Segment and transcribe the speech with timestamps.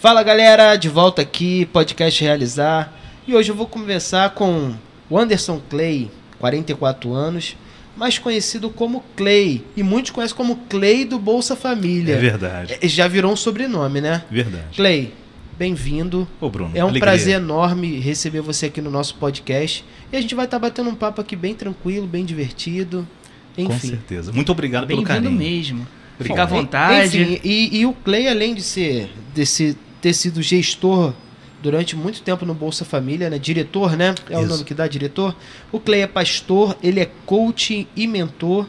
[0.00, 2.92] Fala galera, de volta aqui, podcast Realizar.
[3.26, 4.74] E hoje eu vou conversar com
[5.08, 7.56] o Anderson Clay, 44 anos,
[7.96, 9.64] mais conhecido como Clay.
[9.76, 12.14] E muitos conhecem como Clay do Bolsa Família.
[12.14, 12.78] É verdade.
[12.80, 14.24] É, Já virou um sobrenome, né?
[14.30, 14.76] Verdade.
[14.76, 15.14] Clay,
[15.56, 16.28] bem-vindo.
[16.38, 16.72] Ô, Bruno.
[16.74, 17.00] É um alegria.
[17.02, 19.82] prazer enorme receber você aqui no nosso podcast.
[20.12, 23.08] E a gente vai estar batendo um papo aqui bem tranquilo, bem divertido.
[23.56, 23.88] Com Enfim.
[23.88, 24.32] certeza.
[24.32, 25.38] Muito obrigado pelo Bem-vindo carinho.
[25.38, 25.86] mesmo.
[26.20, 27.20] Fica à vontade.
[27.20, 31.12] Enfim, e, e o Clay, além de ser desse, ter sido gestor
[31.62, 33.38] durante muito tempo no Bolsa Família, né?
[33.38, 34.14] Diretor, né?
[34.28, 34.50] É o Isso.
[34.50, 35.34] nome que dá, diretor.
[35.72, 38.68] O Clay é pastor, ele é coach e mentor.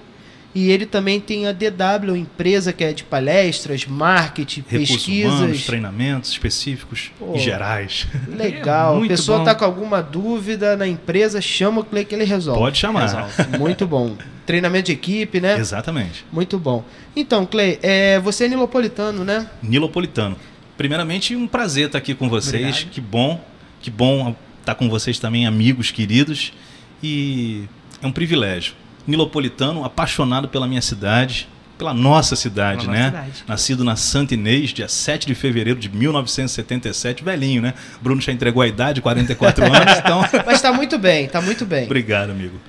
[0.56, 5.34] E ele também tem a DW, empresa que é de palestras, marketing, Recursos pesquisas.
[5.34, 7.34] humanos, treinamentos específicos Pô.
[7.36, 8.08] e gerais.
[8.30, 9.04] Legal.
[9.04, 9.44] É pessoa bom.
[9.44, 12.62] tá com alguma dúvida na empresa, chama o Clay que ele resolve.
[12.62, 13.02] Pode chamar.
[13.02, 13.58] Resolve.
[13.60, 14.16] Muito bom.
[14.46, 15.58] Treinamento de equipe, né?
[15.58, 16.26] Exatamente.
[16.32, 16.84] Muito bom.
[17.16, 19.50] Então, Clay, é, você é nilopolitano, né?
[19.64, 20.36] Nilopolitano.
[20.78, 22.62] Primeiramente, um prazer estar aqui com vocês.
[22.64, 22.92] Obrigado.
[22.92, 23.44] Que bom.
[23.82, 26.54] Que bom estar com vocês também, amigos queridos.
[27.02, 27.64] E
[28.02, 28.74] é um privilégio.
[29.08, 33.04] Nilopolitano, apaixonado pela minha cidade, pela nossa cidade, Pela né?
[33.06, 33.44] nossa cidade.
[33.48, 37.74] Nascido na Santa Inês, dia 7 de fevereiro de 1977, velhinho, né?
[38.02, 40.22] Bruno já entregou a idade, 44 anos, então.
[40.46, 41.86] Mas tá muito bem, tá muito bem.
[41.86, 42.60] Obrigado, amigo.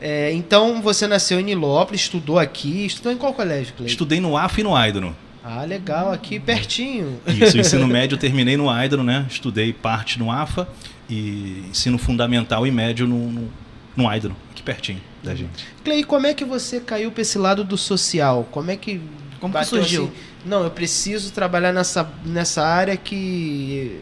[0.00, 2.86] É, então, você nasceu em Nilópolis, estudou aqui.
[2.86, 3.88] Estudou em qual colégio, Clay?
[3.88, 5.16] Estudei no AFA e no Aidono.
[5.42, 7.20] Ah, legal, aqui pertinho.
[7.26, 9.26] Isso, o ensino médio eu terminei no Aidono, né?
[9.28, 10.68] Estudei parte no AFA
[11.08, 13.52] e ensino fundamental e médio no, no,
[13.96, 15.66] no Aidono, aqui pertinho da gente.
[15.84, 18.46] Clay, como é que você caiu pra esse lado do social?
[18.50, 19.00] Como é que.
[19.40, 20.04] Como que surgiu?
[20.04, 20.12] assim,
[20.44, 24.00] não, eu preciso trabalhar nessa, nessa área que.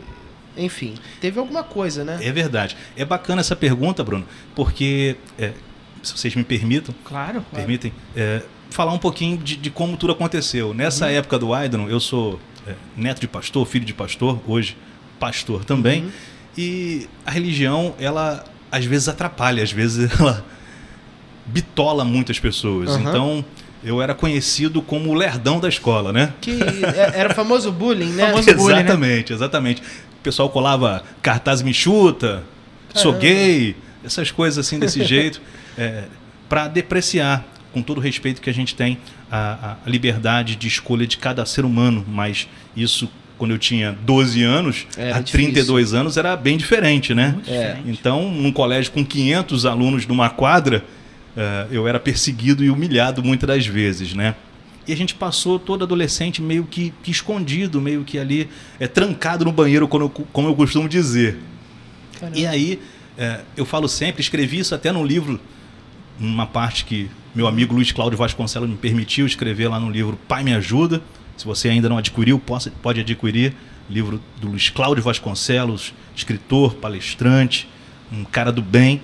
[0.57, 2.19] Enfim, teve alguma coisa, né?
[2.21, 2.77] É verdade.
[2.97, 5.53] É bacana essa pergunta, Bruno, porque, é,
[6.03, 7.33] se vocês me permitam, Claro.
[7.35, 7.47] claro.
[7.55, 10.73] permitem, é, falar um pouquinho de, de como tudo aconteceu.
[10.75, 11.13] Nessa Uhum.
[11.13, 14.77] época do Aidono, eu sou é, neto de pastor, filho de pastor, hoje
[15.19, 16.11] pastor também, Uhum.
[16.59, 20.45] e a religião, ela às vezes atrapalha, às vezes ela
[21.47, 22.91] bitola muitas pessoas.
[22.91, 23.01] Uhum.
[23.01, 23.45] Então,
[23.83, 26.33] eu era conhecido como o lerdão da escola, né?
[26.41, 28.27] Que é- era o famoso bullying, né?
[28.31, 28.81] Famoso bullying, né?
[28.83, 29.83] exatamente, exatamente.
[29.83, 32.43] O pessoal colava cartaz me chuta,
[32.95, 33.21] sou Caramba.
[33.21, 35.41] gay, essas coisas assim desse jeito,
[35.77, 36.05] é,
[36.49, 38.99] para depreciar, com todo o respeito que a gente tem,
[39.31, 42.05] a, a liberdade de escolha de cada ser humano.
[42.09, 45.53] Mas isso, quando eu tinha 12 anos, Era difícil.
[45.53, 47.37] 32 anos, era bem diferente, né?
[47.47, 47.75] É.
[47.75, 47.91] diferente.
[47.91, 50.83] Então, num colégio com 500 alunos numa quadra,
[51.37, 54.35] eh, eu era perseguido e humilhado muitas das vezes, né?
[54.89, 58.49] E a gente passou todo adolescente meio que, que escondido, meio que ali,
[58.81, 61.37] é, trancado no banheiro, como eu, como eu costumo dizer.
[62.19, 62.39] Caramba.
[62.39, 62.81] E aí,
[63.19, 65.41] eh, eu falo sempre, escrevi isso até num livro,
[66.19, 70.43] numa parte que meu amigo Luiz Cláudio Vasconcelos me permitiu escrever lá no livro Pai
[70.43, 71.03] Me Ajuda.
[71.37, 72.41] Se você ainda não adquiriu,
[72.83, 73.55] pode adquirir.
[73.91, 77.69] Livro do Luiz Cláudio Vasconcelos, escritor, palestrante,
[78.13, 79.03] um cara do bem.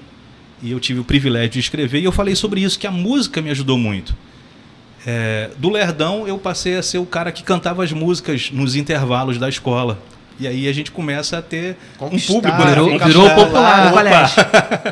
[0.63, 3.43] E eu tive o privilégio de escrever e eu falei sobre isso, que a música
[3.43, 4.17] me ajudou muito.
[5.07, 9.39] É, do Lerdão, eu passei a ser o cara que cantava as músicas nos intervalos
[9.39, 9.99] da escola.
[10.39, 12.69] E aí a gente começa a ter um Conquistar, público, né?
[12.71, 13.97] virou- Virou popular no Opa.
[13.99, 14.45] colégio.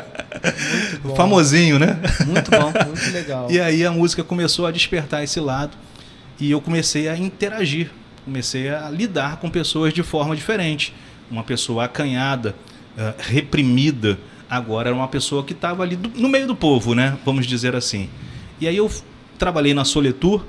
[1.03, 1.15] bom.
[1.15, 1.99] famosinho, né?
[2.25, 2.71] Muito bom.
[2.87, 3.51] Muito legal.
[3.51, 5.77] E aí a música começou a despertar esse lado
[6.39, 7.91] e eu comecei a interagir,
[8.25, 10.93] comecei a lidar com pessoas de forma diferente.
[11.29, 12.55] Uma pessoa acanhada,
[12.97, 14.17] eh, reprimida,
[14.49, 17.17] agora era uma pessoa que estava ali do- no meio do povo, né?
[17.25, 18.09] Vamos dizer assim.
[18.61, 18.89] E aí eu
[19.37, 20.45] trabalhei na Soletur,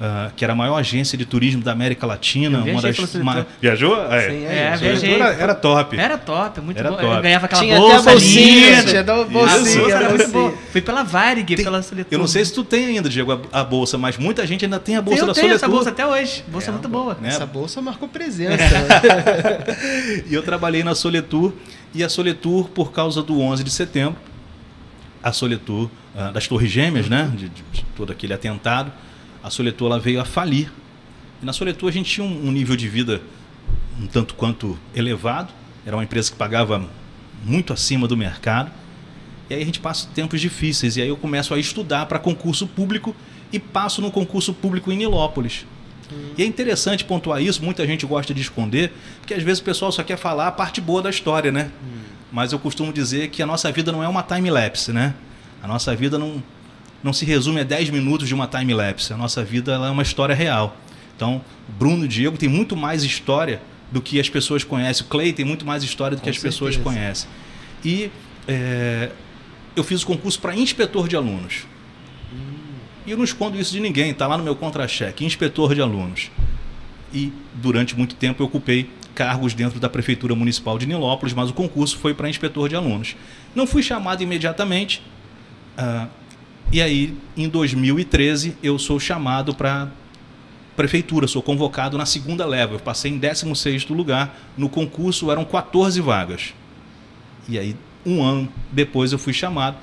[0.00, 3.44] ah, que era a maior agência de turismo da América Latina, Eu uma das ma-
[3.60, 3.96] Viajou?
[4.12, 4.30] É.
[4.30, 4.96] Sim, É, viajei.
[4.96, 5.96] Soletur era, era top.
[5.98, 6.96] Era top, muito Era bom.
[6.98, 7.14] top.
[7.16, 8.84] Eu ganhava aquela Tinha bolsa até a bolsinha, linda.
[8.84, 10.54] tinha até a A bolsinha, bolsa era muito boa.
[10.70, 12.12] Fui pela Varig, Tem- pela Soletur.
[12.12, 14.78] Eu não sei se tu tem ainda, Diego, a, a bolsa, mas muita gente ainda
[14.78, 15.56] tem a bolsa eu da tenho Soletur.
[15.56, 16.44] essa bolsa até hoje.
[16.48, 17.16] Bolsa É, muito boa.
[17.20, 17.28] né?
[17.30, 18.56] Essa bolsa marcou presença.
[20.28, 21.52] E eu trabalhei na Soletur,
[21.94, 24.16] e a Soletur, por causa do 11 de setembro,
[25.22, 28.92] a Soletur, ah, das Torres Gêmeas, né, de, de- de todo aquele atentado,
[29.42, 30.72] a Soletur ela veio a falir.
[31.42, 33.20] E na Soletur a gente tinha um, um nível de vida
[34.00, 35.52] um tanto quanto elevado,
[35.84, 36.88] era uma empresa que pagava
[37.44, 38.70] muito acima do mercado,
[39.50, 42.66] e aí a gente passa tempos difíceis, e aí eu começo a estudar para concurso
[42.66, 43.14] público
[43.52, 45.66] e passo no concurso público em Nilópolis.
[46.36, 49.92] E é interessante pontuar isso, muita gente gosta de esconder, porque às vezes o pessoal
[49.92, 51.70] só quer falar a parte boa da história, né?
[52.32, 55.14] Mas eu costumo dizer que a nossa vida não é uma time-lapse, né?
[55.62, 56.42] A nossa vida não,
[57.02, 59.12] não se resume a 10 minutos de uma time-lapse.
[59.12, 60.76] A nossa vida é uma história real.
[61.16, 61.40] Então,
[61.78, 63.60] Bruno e Diego tem muito mais história
[63.90, 65.04] do que as pessoas conhecem.
[65.04, 66.96] O Clay tem muito mais história do que Com as pessoas certeza.
[66.96, 67.30] conhecem.
[67.84, 68.10] E
[68.46, 69.10] é,
[69.74, 71.66] eu fiz o concurso para inspetor de alunos.
[73.06, 76.30] E eu não escondo isso de ninguém, está lá no meu contra-cheque, inspetor de alunos.
[77.12, 81.54] E durante muito tempo eu ocupei cargos dentro da Prefeitura Municipal de Nilópolis, mas o
[81.54, 83.16] concurso foi para inspetor de alunos.
[83.54, 85.02] Não fui chamado imediatamente,
[85.76, 86.06] ah,
[86.72, 89.88] e aí em 2013 eu sou chamado para
[90.76, 92.74] prefeitura, sou convocado na segunda leva.
[92.74, 96.54] Eu passei em 16º lugar, no concurso eram 14 vagas.
[97.48, 97.74] E aí,
[98.06, 99.76] um ano depois, eu fui chamado.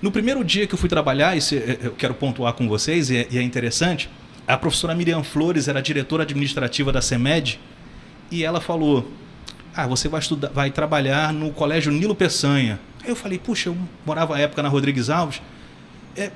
[0.00, 3.16] No primeiro dia que eu fui trabalhar, isso é- eu quero pontuar com vocês, e
[3.16, 4.08] é, e é interessante,
[4.46, 7.60] a professora Miriam Flores era diretora administrativa da CEMED,
[8.30, 9.10] e ela falou,
[9.74, 12.80] ah, você vai, estudar, vai trabalhar no Colégio Nilo Peçanha.
[13.02, 13.76] Aí eu falei, puxa, eu
[14.06, 15.42] morava à época na Rodrigues Alves,
[16.16, 16.30] é,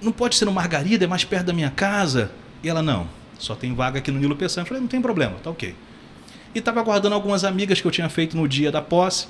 [0.00, 2.30] não pode ser no Margarida, é mais perto da minha casa.
[2.62, 3.08] E ela, não,
[3.38, 4.62] só tem vaga aqui no Nilo Peçanha.
[4.62, 5.74] Eu falei, não tem problema, tá ok.
[6.54, 9.28] E estava aguardando algumas amigas que eu tinha feito no dia da posse,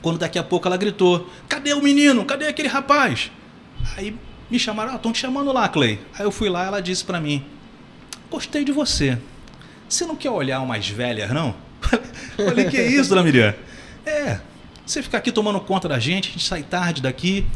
[0.00, 2.24] quando daqui a pouco ela gritou, cadê o menino?
[2.24, 3.30] Cadê aquele rapaz?
[3.96, 4.16] Aí
[4.50, 6.00] me chamaram, ah, estão te chamando lá, Clay.
[6.18, 7.44] Aí eu fui lá, ela disse para mim,
[8.30, 9.16] gostei de você.
[9.88, 11.54] Você não quer olhar umas velhas, não?
[12.36, 13.54] Falei, que isso, dona Miriam?
[14.04, 14.40] É,
[14.84, 17.46] você ficar aqui tomando conta da gente, a gente sai tarde daqui,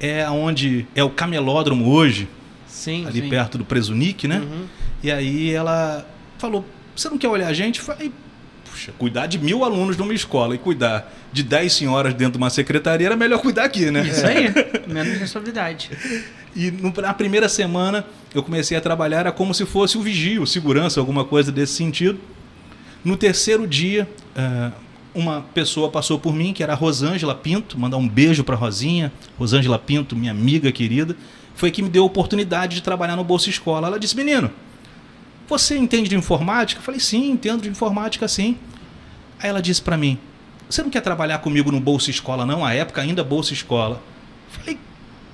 [0.00, 2.28] é onde é o camelódromo hoje,
[2.66, 3.28] Sim, ali sim.
[3.28, 4.38] perto do Presunic, né?
[4.38, 4.66] Uhum.
[5.02, 6.06] E aí ela
[6.38, 6.64] falou:
[6.94, 7.78] Você não quer olhar a gente?
[7.80, 8.12] Eu Falei,
[8.70, 12.50] puxa, cuidar de mil alunos numa escola e cuidar de dez senhoras dentro de uma
[12.50, 14.06] secretaria era melhor cuidar aqui, né?
[14.06, 14.52] Isso aí.
[14.86, 15.90] Menos responsabilidade.
[16.54, 16.70] E
[17.00, 18.04] na primeira semana
[18.34, 22.18] eu comecei a trabalhar, era como se fosse o vigio, segurança, alguma coisa desse sentido.
[23.04, 24.72] No terceiro dia, ah,
[25.16, 29.10] uma pessoa passou por mim, que era a Rosângela Pinto, mandar um beijo para Rosinha.
[29.38, 31.16] Rosângela Pinto, minha amiga querida,
[31.54, 33.88] foi que me deu a oportunidade de trabalhar no Bolsa Escola.
[33.88, 34.50] Ela disse: Menino,
[35.48, 36.80] você entende de informática?
[36.80, 38.58] Eu falei: Sim, entendo de informática, sim.
[39.40, 40.18] Aí ela disse para mim:
[40.68, 42.64] Você não quer trabalhar comigo no Bolsa Escola, não?
[42.64, 44.02] À época, ainda Bolsa Escola.
[44.52, 44.78] Eu falei: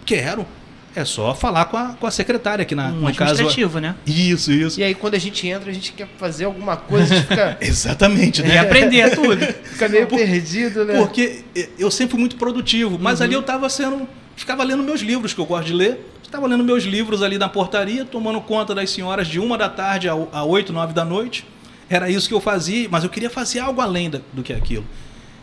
[0.07, 0.47] Quero.
[0.95, 3.33] É só falar com a, com a secretária aqui na, Um no caso.
[3.33, 3.95] administrativo, né?
[4.07, 4.79] Isso, isso.
[4.79, 7.57] E aí, quando a gente entra, a gente quer fazer alguma coisa, a gente fica,
[7.63, 8.59] Exatamente, E né?
[8.59, 9.39] aprender tudo.
[9.65, 10.99] fica meio perdido, né?
[10.99, 11.45] Porque
[11.79, 14.07] eu sempre fui muito produtivo, mas ali eu estava sendo.
[14.37, 16.09] Ficava lendo meus livros, que eu gosto de ler.
[16.23, 20.09] Estava lendo meus livros ali na portaria, tomando conta das senhoras de uma da tarde
[20.09, 21.47] a a oito, nove da noite.
[21.91, 24.85] Era isso que eu fazia, mas eu queria fazer algo além da- do que aquilo.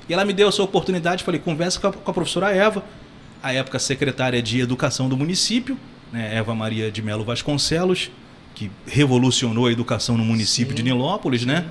[0.07, 2.83] E ela me deu essa oportunidade, falei, conversa com a, com a professora Eva,
[3.41, 5.77] a época secretária de Educação do município,
[6.11, 8.11] né, Eva Maria de Melo Vasconcelos,
[8.55, 10.75] que revolucionou a educação no município Sim.
[10.75, 11.65] de Nilópolis, né?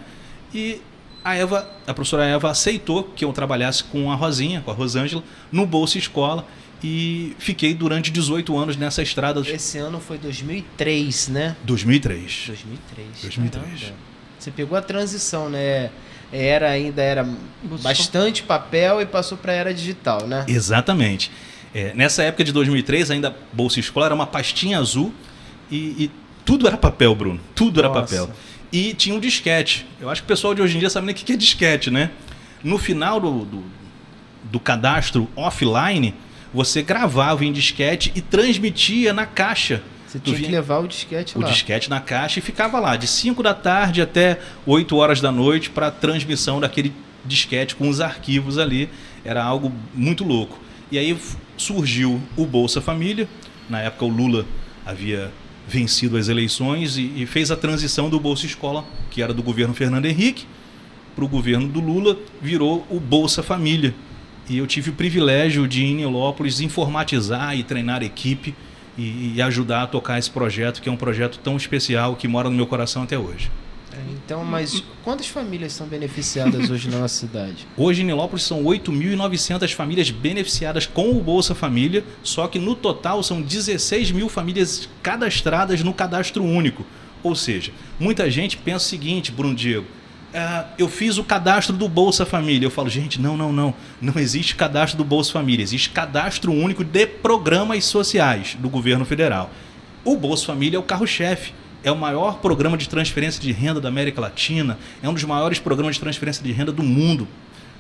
[0.55, 0.81] E
[1.25, 5.23] a Eva, a professora Eva aceitou que eu trabalhasse com a Rosinha, com a Rosângela,
[5.53, 6.47] no Bolsa Escola
[6.83, 11.57] e fiquei durante 18 anos nessa estrada Esse ano foi 2003, né?
[11.65, 12.45] 2003.
[12.47, 13.09] 2003.
[13.23, 13.81] 2003.
[13.81, 13.99] caramba.
[14.39, 15.91] Você pegou a transição, né?
[16.33, 17.29] Era ainda era
[17.83, 20.45] bastante papel e passou para era digital, né?
[20.47, 21.31] Exatamente.
[21.79, 25.15] É, nessa época de 2003, ainda Bolsa Escola era uma pastinha azul
[25.71, 26.11] e, e
[26.45, 27.39] tudo era papel, Bruno.
[27.55, 28.01] Tudo era Nossa.
[28.01, 28.31] papel.
[28.73, 29.87] E tinha um disquete.
[30.01, 31.89] Eu acho que o pessoal de hoje em dia sabe nem o que é disquete,
[31.89, 32.11] né?
[32.65, 33.65] No final do, do,
[34.43, 36.15] do cadastro offline,
[36.53, 39.81] você gravava em disquete e transmitia na caixa.
[40.09, 41.49] Você tinha que levar o disquete o lá.
[41.49, 45.71] disquete na caixa e ficava lá de 5 da tarde até 8 horas da noite
[45.71, 46.93] para transmissão daquele
[47.25, 48.91] disquete com os arquivos ali.
[49.25, 50.59] Era algo muito louco.
[50.91, 51.17] E aí
[51.59, 53.29] surgiu o Bolsa Família.
[53.69, 54.47] Na época o Lula
[54.87, 55.31] havia
[55.69, 59.75] vencido as eleições e, e fez a transição do Bolsa Escola, que era do governo
[59.75, 60.47] Fernando Henrique,
[61.15, 63.95] para o governo do Lula, virou o Bolsa Família.
[64.49, 68.55] E eu tive o privilégio de em Nilópolis informatizar e treinar equipe
[68.97, 72.49] e, e ajudar a tocar esse projeto, que é um projeto tão especial que mora
[72.49, 73.51] no meu coração até hoje.
[74.13, 77.67] Então, mas quantas famílias são beneficiadas hoje na nossa cidade?
[77.77, 83.23] Hoje em Nilópolis são 8.900 famílias beneficiadas com o Bolsa Família, só que no total
[83.23, 86.85] são 16 mil famílias cadastradas no cadastro único.
[87.23, 89.87] Ou seja, muita gente pensa o seguinte, Bruno Diego,
[90.35, 92.67] ah, eu fiz o cadastro do Bolsa Família.
[92.67, 93.75] Eu falo, gente, não, não, não.
[94.01, 95.63] Não existe cadastro do Bolsa Família.
[95.63, 99.51] Existe cadastro único de programas sociais do governo federal.
[100.05, 101.53] O Bolsa Família é o carro-chefe.
[101.83, 104.79] É o maior programa de transferência de renda da América Latina.
[105.03, 107.29] É um dos maiores programas de transferência de renda do mundo.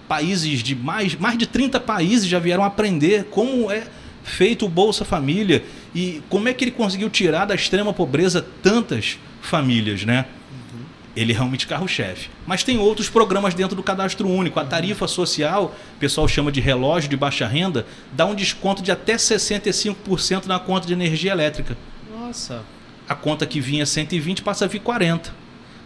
[0.07, 3.87] Países de mais, mais de 30 países já vieram aprender como é
[4.23, 5.65] feito o Bolsa Família
[5.95, 10.27] e como é que ele conseguiu tirar da extrema pobreza tantas famílias, né?
[11.17, 12.31] Ele é realmente carro-chefe.
[12.47, 14.61] Mas tem outros programas dentro do cadastro único.
[14.61, 18.93] A tarifa social, o pessoal chama de relógio de baixa renda, dá um desconto de
[18.93, 21.77] até 65% na conta de energia elétrica.
[22.09, 22.63] Nossa,
[23.09, 25.33] A conta que vinha 120 passa a vir 40.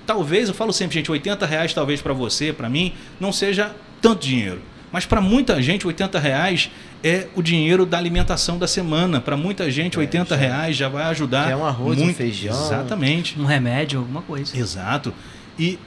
[0.07, 4.26] Talvez, eu falo sempre, gente, 80 reais talvez para você, para mim, não seja tanto
[4.26, 4.61] dinheiro.
[4.91, 6.71] Mas para muita gente, 80 reais
[7.02, 9.21] é o dinheiro da alimentação da semana.
[9.21, 11.45] Para muita gente, 80 reais já vai ajudar.
[11.45, 12.17] Já é um arroz, um muito.
[12.17, 12.67] feijão.
[12.67, 13.41] Exatamente.
[13.41, 14.57] Um remédio, alguma coisa.
[14.57, 15.14] Exato.
[15.59, 15.79] E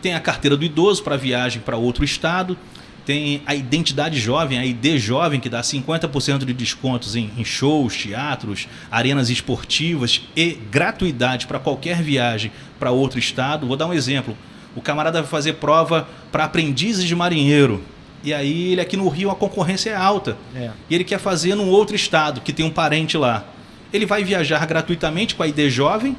[0.00, 2.56] tem a carteira do idoso para viagem para outro estado.
[3.04, 7.96] Tem a identidade jovem, a ID jovem, que dá 50% de descontos em, em shows,
[7.96, 13.66] teatros, arenas esportivas e gratuidade para qualquer viagem para outro estado.
[13.66, 14.36] Vou dar um exemplo.
[14.76, 17.82] O camarada vai fazer prova para aprendizes de marinheiro.
[18.22, 20.36] E aí ele aqui no Rio a concorrência é alta.
[20.54, 20.70] É.
[20.88, 23.44] E ele quer fazer num outro estado, que tem um parente lá.
[23.92, 26.16] Ele vai viajar gratuitamente com a ID jovem,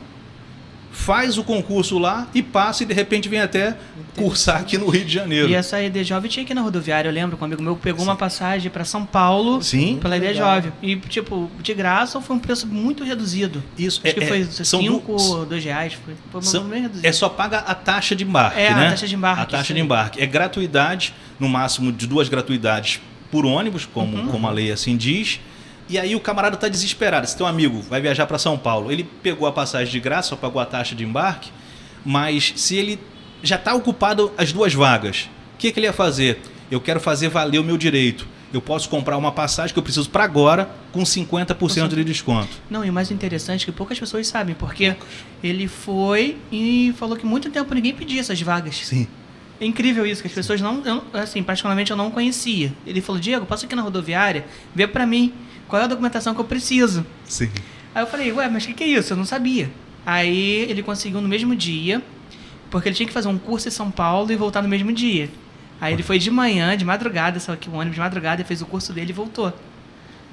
[0.91, 3.77] faz o concurso lá e passa e de repente vem até
[4.15, 5.47] cursar aqui no Rio de Janeiro.
[5.49, 8.03] E essa ID Jovem tinha aqui na rodoviária, eu lembro, que um amigo meu pegou
[8.03, 9.97] uma passagem para São Paulo Sim.
[10.01, 10.55] pela ID Legal.
[10.55, 10.73] Jovem.
[10.81, 13.63] E, tipo, de graça ou foi um preço muito reduzido?
[13.77, 15.93] Isso Acho que é, foi é, são 5 du- ou 2 reais.
[15.93, 17.07] Foi, foi São- bem reduzido.
[17.07, 18.89] É só paga a taxa de embarque, É, a né?
[18.89, 20.21] taxa de embarque, A taxa de embarque.
[20.21, 22.99] É gratuidade, no máximo de duas gratuidades
[23.31, 24.27] por ônibus, como, Uhum.
[24.27, 25.39] como a lei assim diz.
[25.91, 27.27] E aí o camarada está desesperado.
[27.27, 30.35] Se teu amigo vai viajar para São Paulo, ele pegou a passagem de graça, só
[30.37, 31.51] pagou a taxa de embarque,
[32.05, 32.97] mas se ele
[33.43, 36.39] já está ocupado as duas vagas, o que, que ele ia fazer?
[36.71, 38.25] Eu quero fazer valer o meu direito.
[38.53, 42.49] Eu posso comprar uma passagem que eu preciso para agora com 50% de desconto.
[42.69, 44.95] Não, e o mais interessante é que poucas pessoas sabem, porque
[45.43, 48.77] ele foi e falou que muito tempo ninguém pedia essas vagas.
[48.77, 49.07] Sim.
[49.59, 52.71] É incrível isso, que as pessoas não, eu, assim, particularmente eu não conhecia.
[52.87, 55.33] Ele falou, Diego, passa aqui na rodoviária, vê pra mim
[55.71, 57.05] qual é a documentação que eu preciso.
[57.23, 57.49] Sim.
[57.95, 59.13] Aí eu falei, ué, mas o que, que é isso?
[59.13, 59.71] Eu não sabia.
[60.05, 62.01] Aí ele conseguiu no mesmo dia,
[62.69, 65.29] porque ele tinha que fazer um curso em São Paulo e voltar no mesmo dia.
[65.79, 68.61] Aí ele foi de manhã, de madrugada, só que o ônibus de madrugada, e fez
[68.61, 69.53] o curso dele e voltou.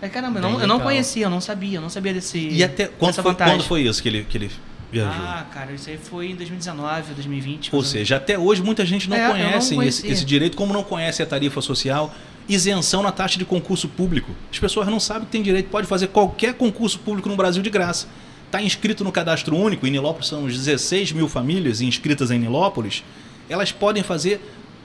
[0.02, 2.36] Aí, caramba, eu não, eu não conhecia, eu não sabia, eu não sabia desse.
[2.36, 3.54] E até quando dessa foi, vantagem.
[3.54, 4.50] quando foi isso que ele, que ele
[4.90, 5.24] viajou?
[5.24, 7.70] Ah, cara, isso aí foi em 2019, 2020.
[7.72, 10.72] Ou seja, até hoje muita gente não É, eu não conhece esse, esse direito, como
[10.72, 12.12] não conhece a tarifa social,
[12.48, 14.32] isenção na taxa de concurso público.
[14.50, 17.70] As pessoas não sabem que tem direito, pode fazer qualquer concurso público no Brasil de
[17.70, 18.06] graça.
[18.46, 23.04] Está inscrito no cadastro único, em Nilópolis são 16 mil famílias inscritas em Nilópolis,
[23.48, 24.40] elas podem fazer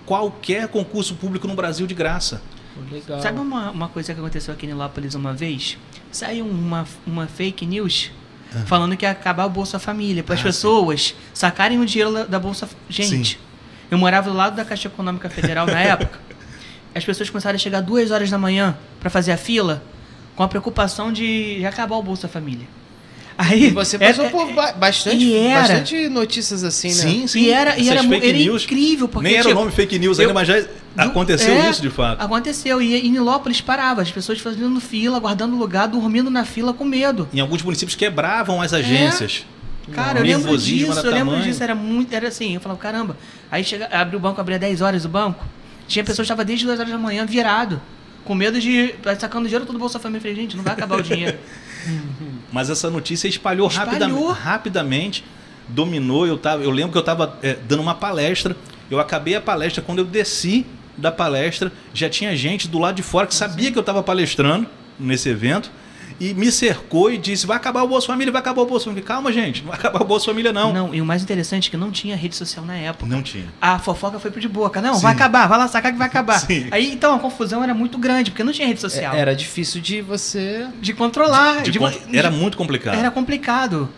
[0.05, 2.41] qualquer concurso público no Brasil de graça.
[2.91, 3.22] Legal.
[3.22, 5.77] Sabe uma, uma coisa que aconteceu aqui em Nilópolis uma vez?
[6.12, 8.12] Saiu uma, uma fake news
[8.65, 12.24] falando que ia acabar o Bolsa Família, para as Ah, pessoas sacarem o dinheiro da-
[12.25, 12.70] da Bolsa.
[12.89, 13.38] Gente, Sim.
[13.89, 16.20] eu morava do lado da Caixa Econômica Federal na época.
[16.95, 19.83] As pessoas começaram a chegar duas horas da manhã para fazer a fila
[20.35, 22.67] com a preocupação de acabar o Bolsa Família.
[23.35, 26.93] Aí E você é- passou é- por ba- bastante, era- bastante notícias assim, né?
[26.93, 27.39] Sim, sim.
[27.41, 28.07] E era, e era, era
[28.38, 30.67] news, incrível, porque Nem era o tipo, nome fake news eu- ainda, mas já Do-
[30.97, 32.21] aconteceu é, isso de fato.
[32.21, 32.79] Aconteceu.
[32.79, 37.27] E em Nilópolis parava, as pessoas fazendo fila, guardando lugar, dormindo na fila com medo.
[37.33, 39.45] Em alguns municípios quebravam as agências.
[39.91, 41.41] Cara, eu lembro disso, eu lembro tamanho.
[41.43, 43.17] disso, era muito, era assim, eu falava, caramba.
[43.51, 45.43] Aí chega, abre o banco, abria 10 horas o banco.
[45.88, 47.82] Tinha pessoas que estavam desde 2 horas da manhã virado,
[48.24, 50.20] com medo de sacando dinheiro todo o Bolsa Família.
[50.20, 51.38] Eu falei, gente, não vai acabar o dinheiro.
[52.52, 53.92] Mas essa notícia espalhou, Espalhou.
[54.30, 55.25] rapidamente, rapidamente,
[55.68, 56.25] dominou.
[56.25, 57.38] Eu, tava, eu lembro que eu estava
[57.68, 58.56] dando uma palestra.
[58.90, 60.66] Eu acabei a palestra, quando eu desci
[60.98, 64.68] da palestra, já tinha gente do lado de fora que sabia que eu estava palestrando
[65.00, 65.72] nesse evento
[66.20, 69.03] e me cercou e disse: vai acabar o Bolsa Família, vai acabar o Bolsa Família.
[69.03, 70.72] Calma, gente, não vai acabar o Bolsa Família, não.
[70.74, 73.05] Não, e o mais interessante é que não tinha rede social na época.
[73.05, 73.46] Não tinha.
[73.62, 74.82] A fofoca foi pro de boca.
[74.82, 75.01] Não, Sim.
[75.01, 76.39] vai acabar, vai lá sacar que vai acabar.
[76.46, 76.67] Sim.
[76.72, 79.13] Aí, então, a confusão era muito grande, porque não tinha rede É- social.
[79.15, 80.67] Era difícil de você.
[80.82, 81.62] De controlar.
[81.62, 82.96] De de- conta- era muito complicado.
[82.98, 83.89] Era complicado.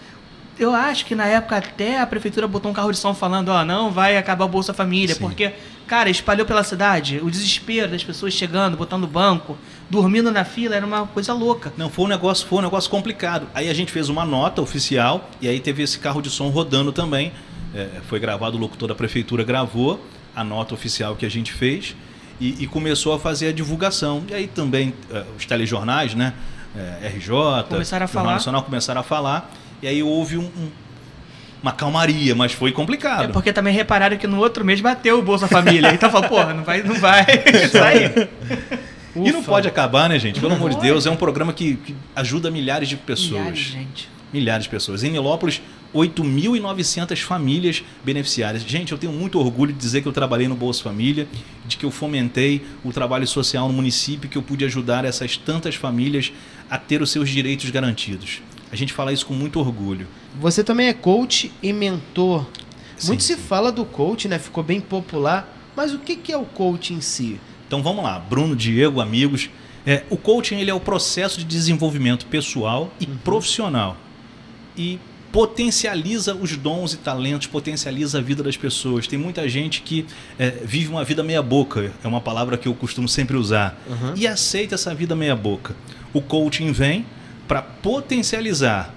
[0.58, 3.66] Eu acho que na época até a prefeitura botou um carro de som falando, ó,
[3.66, 5.20] não vai acabar o Bolsa Família, Sim.
[5.20, 5.52] porque,
[5.86, 9.58] cara, espalhou pela cidade, o desespero das pessoas chegando, botando banco,
[9.90, 11.72] dormindo na fila, era uma coisa louca.
[11.78, 13.48] Não, foi um negócio, foi um negócio complicado.
[13.54, 16.92] Aí a gente fez uma nota oficial e aí teve esse carro de som rodando
[16.92, 17.32] também.
[17.74, 20.04] É, foi gravado, o locutor da prefeitura gravou
[20.36, 21.96] a nota oficial que a gente fez
[22.40, 24.24] e, e começou a fazer a divulgação.
[24.30, 26.34] E aí também é, os telejornais, né?
[26.76, 27.30] É, RJ,
[27.70, 28.34] Começaram a Jornal falar.
[28.34, 29.52] Nacional começaram a falar.
[29.82, 30.70] E aí houve um- um-
[31.62, 33.24] uma calmaria, mas foi complicado.
[33.26, 35.94] É porque também repararam que no outro mês bateu o Bolsa Família.
[35.94, 37.26] Então falou, porra, não vai, não vai
[39.24, 39.30] sair.
[39.30, 39.52] E não Ufa.
[39.52, 40.40] pode acabar, né, gente?
[40.40, 40.82] Pelo amor de.
[40.82, 43.32] Deus, é um programa que, que ajuda milhares de pessoas.
[43.40, 44.10] Milhares, gente.
[44.34, 45.04] Milhares de pessoas.
[45.04, 45.62] Em Nilópolis,
[45.94, 48.64] 8.900 famílias beneficiárias.
[48.64, 51.28] Gente, eu tenho muito orgulho de dizer que eu trabalhei no Bolsa Família,
[51.66, 55.76] de que eu fomentei o trabalho social no município, que eu pude ajudar essas tantas
[55.76, 56.34] famílias
[56.70, 58.42] a ter os seus direitos garantidos.
[58.72, 60.08] A gente fala isso com muito orgulho.
[60.40, 62.46] Você também é coach e mentor.
[62.98, 63.40] Sim, Muito se sim.
[63.42, 64.40] fala do coach, né?
[64.40, 65.54] Ficou bem popular.
[65.76, 67.40] Mas o que que é o coach em si?
[67.76, 69.50] Então vamos lá, Bruno, Diego, amigos.
[69.86, 73.98] É, o coaching ele é o processo de desenvolvimento pessoal e profissional.
[74.78, 74.98] E
[75.30, 79.08] potencializa os dons e talentos, potencializa a vida das pessoas.
[79.08, 80.06] Tem muita gente que
[80.40, 84.14] é, vive uma vida meia boca, é uma palavra que eu costumo sempre usar, Uhum.
[84.16, 85.76] e aceita essa vida meia boca.
[86.14, 87.06] O coaching vem
[87.46, 88.96] para potencializar,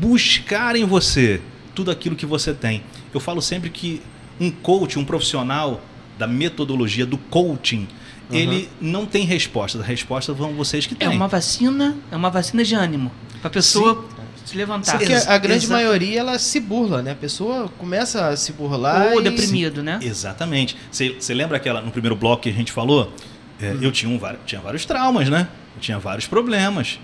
[0.00, 1.40] buscar em você
[1.76, 2.82] tudo aquilo que você tem.
[3.14, 4.02] Eu falo sempre que
[4.40, 5.80] um coach, um profissional
[6.18, 7.86] da metodologia do coaching,
[8.30, 8.36] Uhum.
[8.36, 9.80] ele não tem respostas.
[9.80, 11.08] As respostas vão vocês que têm.
[11.08, 13.10] É uma vacina, é uma vacina de ânimo.
[13.40, 14.04] Pra pessoa
[14.44, 14.98] se levantar.
[14.98, 17.12] Porque a grande exa- maioria ela se burla, né?
[17.12, 19.12] A pessoa começa a se burlar.
[19.12, 19.24] Ou e...
[19.24, 19.98] deprimido, né?
[20.02, 20.76] Exatamente.
[20.90, 23.12] Você lembra aquela no primeiro bloco que a gente falou?
[23.60, 23.78] É, Uhum.
[23.82, 25.48] Eu tinha, um, tinha vários traumas, né?
[25.74, 27.00] Eu tinha vários problemas.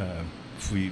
[0.00, 0.04] É,
[0.58, 0.90] fui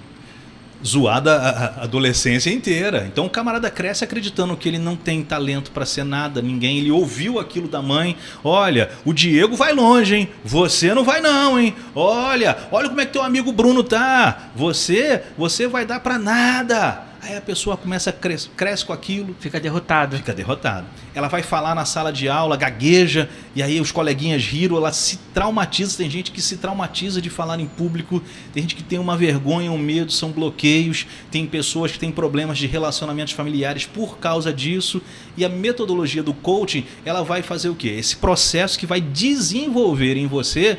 [0.84, 3.08] zoada a, adolescência inteira.
[3.10, 6.78] Então o camarada cresce acreditando que ele não tem talento para ser nada, ninguém.
[6.78, 8.16] Ele ouviu aquilo da mãe.
[8.42, 10.28] Olha, o Diego vai longe, hein?
[10.44, 11.74] Você não vai não, hein?
[11.94, 14.50] Olha, olha como é que teu amigo Bruno tá.
[14.54, 17.13] Você, você vai dar para nada.
[17.26, 20.14] Aí a pessoa começa a crescer, cresce com aquilo, Fica derrotado.
[20.18, 20.84] fica derrotada.
[21.14, 25.16] Ela vai falar na sala de aula, gagueja, e aí os coleguinhas riram, ela se
[25.32, 25.96] traumatiza.
[25.96, 29.72] Tem gente que se traumatiza de falar em público, tem gente que tem uma vergonha,
[29.72, 35.00] um medo, são bloqueios, tem pessoas que têm problemas de relacionamentos familiares por causa disso.
[35.34, 37.88] E a metodologia do coaching, ela vai fazer o quê?
[37.88, 40.78] Esse processo que vai desenvolver em você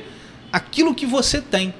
[0.52, 1.74] aquilo que você tem.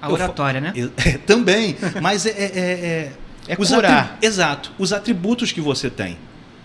[0.00, 0.72] A Eu oratória, né?
[1.04, 3.12] É, também, mas é- é- é,
[3.48, 4.18] É os curar.
[4.20, 4.72] Exato.
[4.78, 6.16] Os atributos que você tem.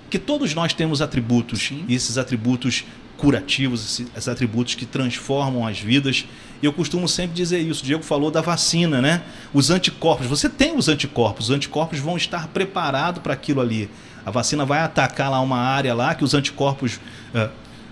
[0.10, 1.68] Que todos nós temos atributos.
[1.68, 1.86] Sim.
[1.88, 2.84] E esses atributos
[3.18, 6.26] curativos, esses, esses atributos que transformam as vidas.
[6.62, 7.84] E eu costumo sempre dizer isso.
[7.84, 9.22] O Diego falou da vacina, né?
[9.54, 10.28] Os anticorpos.
[10.28, 11.50] Você tem os anticorpos.
[11.50, 13.90] Os anticorpos vão estar preparados para aquilo ali.
[14.26, 17.00] A vacina vai atacar lá uma área lá que os anticorpos
[17.34, 17.50] eh,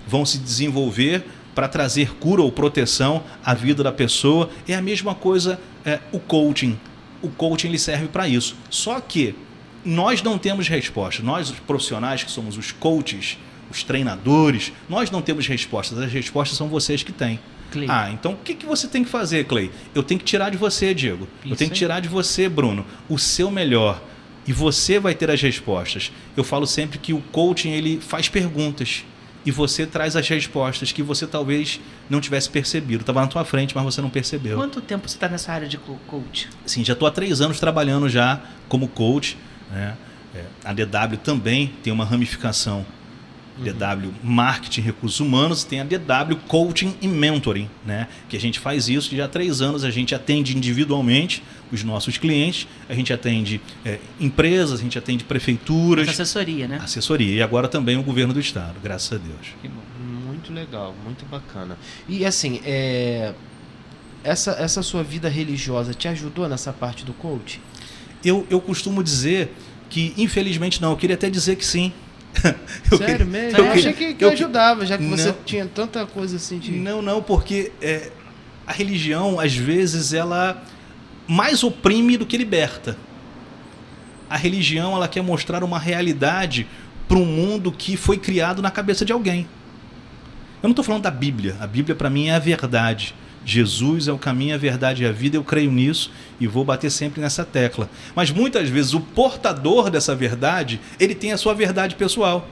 [0.08, 4.50] vão se desenvolver para trazer cura ou proteção à vida da pessoa.
[4.68, 6.78] É a mesma coisa eh, o coaching
[7.22, 8.56] o coaching ele serve para isso.
[8.70, 9.36] Só que
[9.84, 11.24] nós não temos resposta.
[11.24, 13.38] Nós, os profissionais que somos os coaches,
[13.70, 15.98] os treinadores, nós não temos respostas.
[15.98, 17.40] As respostas são vocês que têm.
[17.72, 17.86] Clay.
[17.88, 19.72] Ah, então o que, que você tem que fazer, Clay?
[19.94, 21.28] Eu tenho que tirar de você, Diego.
[21.44, 24.02] Eu Isso tenho que tirar de você, Bruno, o seu melhor.
[24.48, 26.12] E você vai ter as respostas.
[26.36, 29.06] Eu falo sempre que o coaching ele faz perguntas
[29.50, 33.02] e você traz as respostas que você talvez não tivesse percebido.
[33.02, 34.56] Estava na tua frente, mas você não percebeu.
[34.58, 36.48] Quanto tempo você tá nessa área de co- coach?
[36.68, 39.38] Sim, já estou há três anos trabalhando já como coach.
[39.72, 39.96] Né?
[40.36, 42.86] É, a DW também tem uma ramificação.
[43.60, 48.08] DW Marketing Recursos Humanos, tem a DW Coaching e Mentoring, né?
[48.28, 51.84] que a gente faz isso e já há três anos a gente atende individualmente os
[51.84, 56.80] nossos clientes, a gente atende é, empresas, a gente atende prefeituras, Essa assessoria, né?
[56.82, 59.54] assessoria e agora também o governo do estado, graças a Deus.
[59.62, 59.82] Que bom.
[60.26, 61.78] Muito legal, muito bacana.
[62.08, 63.34] E assim, é...
[64.24, 67.62] essa, essa sua vida religiosa te ajudou nessa parte do coach?
[68.24, 69.54] Eu, eu costumo dizer
[69.90, 70.92] que, infelizmente, não.
[70.92, 71.92] Eu queria até dizer que sim.
[72.92, 73.58] Eu Sério queria- mesmo?
[73.60, 75.36] eu Eu, achei que, que eu- ajudava, já que você Não.
[75.46, 76.72] tinha tanta coisa assim de.
[76.72, 78.12] Não, não, porque é,
[78.66, 80.64] a religião, às vezes, ela
[81.28, 82.98] mais oprime do que liberta.
[84.30, 86.68] A religião, ela quer mostrar uma realidade
[87.08, 89.48] para um mundo que foi criado na cabeça de alguém.
[90.62, 91.56] Eu não estou falando da Bíblia.
[91.60, 93.16] A Bíblia, para mim, é a verdade.
[93.52, 95.38] Jesus é o caminho, a verdade e a vida.
[95.38, 97.90] Eu creio nisso e vou bater sempre nessa tecla.
[98.16, 102.48] Mas muitas vezes o portador dessa verdade, ele tem a sua verdade pessoal.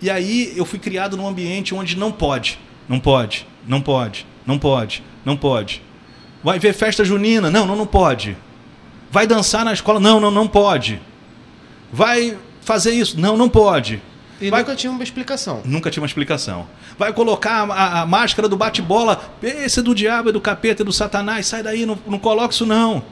[0.00, 4.58] E aí eu fui criado num ambiente onde não pode, não pode, não pode, não
[4.58, 5.82] pode, não pode.
[6.44, 7.50] Vai ver festa junina?
[7.50, 8.36] Não, não, não pode.
[9.10, 9.98] Vai dançar na escola?
[9.98, 11.00] Não, não, não pode.
[11.92, 13.18] Vai fazer isso?
[13.18, 14.02] Não, não pode.
[14.40, 15.62] E Vai- nunca tinha uma explicação.
[15.64, 16.66] Nunca tinha uma explicação.
[16.98, 19.34] Vai colocar a, a- máscara do bate-bola.
[19.42, 21.46] Esse é do diabo, é do capeta, é do satanás.
[21.46, 23.02] Sai daí, não, não coloca isso não.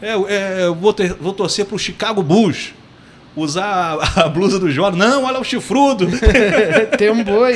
[0.00, 2.72] É, é, eu vou, ter- vou torcer pro Chicago Bulls.
[3.36, 4.96] Usar a, blusa do Jordan.
[4.98, 6.08] Não, olha o chifrudo.
[6.98, 7.54] Tem um boi.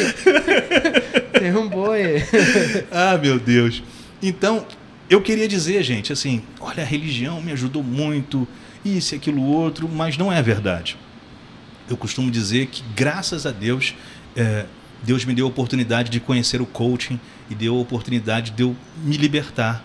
[1.39, 2.23] Tem um boi.
[2.93, 3.83] ah, meu Deus.
[4.23, 4.65] Então,
[5.11, 8.47] eu queria dizer, gente, assim, olha, a religião me ajudou muito,
[8.85, 10.97] isso e aquilo outro, mas não é verdade.
[11.89, 13.95] Eu costumo dizer que, graças a Deus,
[14.37, 14.67] é,
[15.03, 17.21] Deus me deu a oportunidade de conhecer o coaching
[17.51, 19.85] e deu a oportunidade de eu me libertar.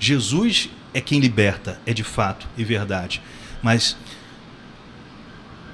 [0.00, 3.20] Jesus é quem liberta, é de fato e verdade.
[3.62, 3.96] Mas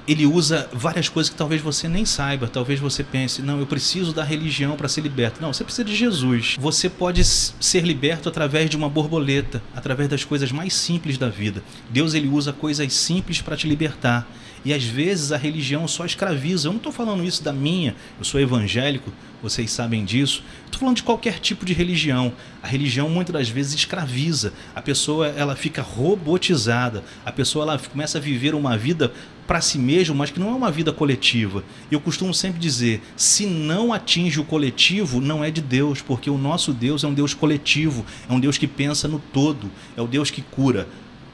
[0.07, 4.13] ele usa várias coisas que talvez você nem saiba, talvez você pense, não, eu preciso
[4.13, 5.41] da religião para ser liberto.
[5.41, 6.55] Não, você precisa de Jesus.
[6.59, 11.63] Você pode ser liberto através de uma borboleta, através das coisas mais simples da vida.
[11.89, 14.27] Deus ele usa coisas simples para te libertar.
[14.65, 16.67] E às vezes a religião só escraviza.
[16.67, 20.43] Eu não estou falando isso da minha, eu sou evangélico, vocês sabem disso.
[20.65, 22.33] Estou falando de qualquer tipo de religião.
[22.63, 24.53] A religião muitas das vezes escraviza.
[24.73, 27.03] A pessoa ela fica robotizada.
[27.23, 29.13] A pessoa ela começa a viver uma vida
[29.45, 31.63] para si mesmo, mas que não é uma vida coletiva.
[31.91, 36.37] Eu costumo sempre dizer: se não atinge o coletivo, não é de Deus, porque o
[36.39, 40.07] nosso Deus é um Deus coletivo, é um Deus que pensa no todo, é o
[40.07, 40.87] Deus que cura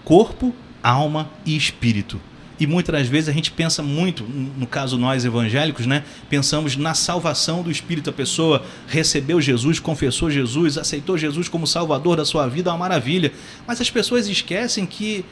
[0.04, 2.20] corpo, alma e espírito.
[2.62, 6.04] E muitas das vezes a gente pensa muito, no caso nós evangélicos, né?
[6.30, 8.12] Pensamos na salvação do espírito.
[8.12, 12.78] A pessoa recebeu Jesus, confessou Jesus, aceitou Jesus como salvador da sua vida, é uma
[12.78, 13.34] maravilha.
[13.66, 15.26] Mas as pessoas esquecem que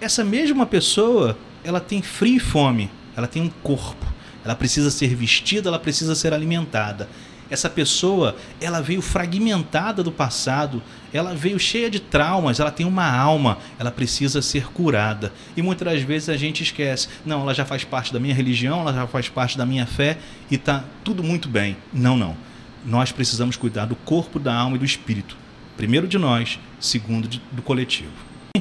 [0.00, 4.06] essa mesma pessoa, ela tem frio e fome, ela tem um corpo,
[4.44, 7.08] ela precisa ser vestida, ela precisa ser alimentada.
[7.50, 10.82] Essa pessoa, ela veio fragmentada do passado,
[11.12, 15.32] ela veio cheia de traumas, ela tem uma alma, ela precisa ser curada.
[15.56, 18.80] E muitas das vezes a gente esquece, não, ela já faz parte da minha religião,
[18.80, 20.18] ela já faz parte da minha fé
[20.50, 21.76] e está tudo muito bem.
[21.92, 22.36] Não, não.
[22.84, 25.36] Nós precisamos cuidar do corpo, da alma e do espírito.
[25.76, 28.10] Primeiro de nós, segundo de, do coletivo.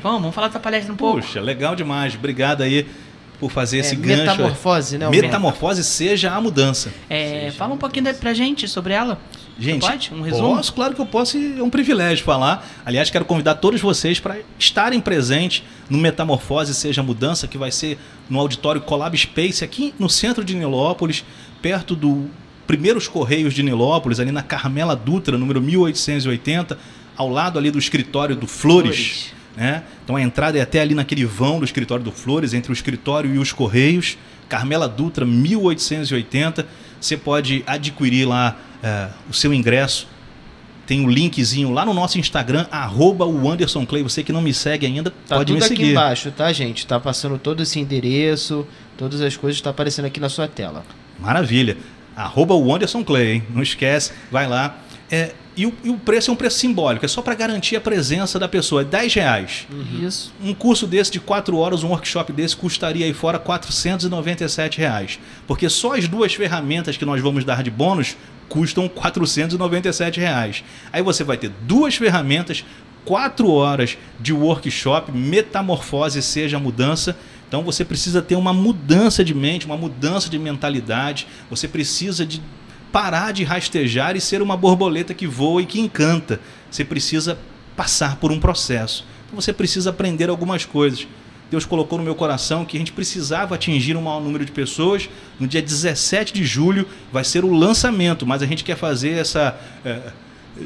[0.02, 1.22] Vamos, vamos falar da palestra um pouco.
[1.22, 2.16] Puxa, legal demais.
[2.16, 2.86] Obrigado aí
[3.40, 4.22] por fazer É, esse gancho.
[4.24, 5.10] metamorfose, né?
[5.10, 6.92] Metamorfose seja a mudança.
[7.10, 9.20] É, fala um pouquinho pra gente sobre ela.
[9.58, 10.14] Gente, Você pode?
[10.14, 10.56] Um resumo?
[10.58, 12.68] Posso, claro que eu posso, e é um privilégio falar.
[12.86, 17.98] Aliás, quero convidar todos vocês para estarem presentes no Metamorfose Seja Mudança, que vai ser
[18.30, 21.24] no auditório Collab Space, aqui no centro de Nilópolis,
[21.62, 22.30] perto do
[22.68, 26.78] Primeiros Correios de Nilópolis, ali na Carmela Dutra, número 1880,
[27.16, 28.96] ao lado ali do escritório do Flores.
[28.98, 29.34] Flores.
[29.56, 29.84] Né?
[30.04, 33.34] Então a entrada é até ali naquele vão do escritório do Flores, entre o escritório
[33.34, 34.18] e os Correios.
[34.50, 36.66] Carmela Dutra, 1880.
[37.00, 40.08] Você pode adquirir lá é, o seu ingresso.
[40.86, 44.04] Tem o linkzinho lá no nosso Instagram, arroba o Anderson Clay.
[44.04, 45.92] Você que não me segue ainda, Tá pode tudo me aqui seguir.
[45.92, 46.86] embaixo, tá, gente?
[46.86, 50.86] Tá passando todo esse endereço, todas as coisas tá aparecendo aqui na sua tela.
[51.20, 51.76] Maravilha.
[52.16, 53.44] Arroba o Anderson Clay, hein?
[53.50, 54.78] não esquece, vai lá.
[55.10, 57.82] É, e, o, e o preço é um preço simbólico, é só para garantir a
[57.82, 58.82] presença da pessoa.
[58.82, 59.68] É 10 reais.
[60.02, 60.34] Isso.
[60.44, 65.20] Um curso desse de 4 horas, um workshop desse, custaria aí fora 497 reais.
[65.48, 68.18] Porque só as duas ferramentas que nós vamos dar de bônus
[68.50, 70.64] custam 497 reais.
[70.92, 72.66] Aí você vai ter duas ferramentas,
[73.06, 77.16] 4 horas de workshop, metamorfose seja a mudança.
[77.48, 81.28] Então você precisa ter uma mudança de mente, uma mudança de mentalidade.
[81.50, 82.42] Você precisa de
[82.96, 86.40] parar de rastejar e ser uma borboleta que voa e que encanta.
[86.72, 87.38] Você precisa
[87.76, 89.06] passar por um processo.
[89.26, 91.06] Então você precisa aprender algumas coisas.
[91.52, 95.10] Deus colocou no meu coração que a gente precisava atingir um maior número de pessoas.
[95.38, 99.60] No dia 17 de julho vai ser o lançamento, mas a gente quer fazer essa.
[99.84, 100.00] é,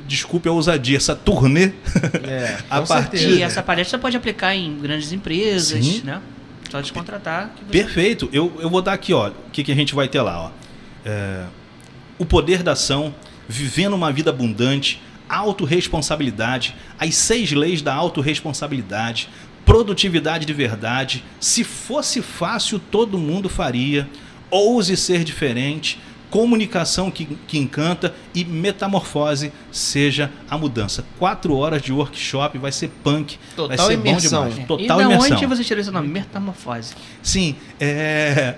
[0.08, 1.72] desculpe a ousadia, essa turnê.
[2.28, 3.40] É, A partir- certeza.
[3.40, 6.02] E essa palestra pode aplicar em grandes empresas, Sim.
[6.04, 6.22] né?
[6.70, 7.56] Só te contratar.
[7.56, 8.30] que você- Perfeito.
[8.32, 10.52] Eu, eu vou dar aqui, ó, o que, que a gente vai ter lá, ó.
[11.04, 11.46] É,
[12.20, 13.16] o poder da ação,
[13.48, 19.30] vivendo uma vida abundante, autorresponsabilidade, as seis leis da autorresponsabilidade,
[19.66, 21.24] produtividade de verdade.
[21.40, 24.08] Se fosse fácil, todo mundo faria.
[24.52, 26.00] Ouse ser diferente.
[26.30, 31.04] Comunicação que, que encanta e metamorfose seja a mudança.
[31.18, 34.44] Quatro horas de workshop, vai ser punk, vai Total ser imersão.
[34.44, 34.64] bom demais.
[34.64, 35.38] e Total da imersão.
[35.38, 36.08] onde você tirou esse nome?
[36.08, 36.94] Metamorfose.
[37.24, 38.56] Sim, é,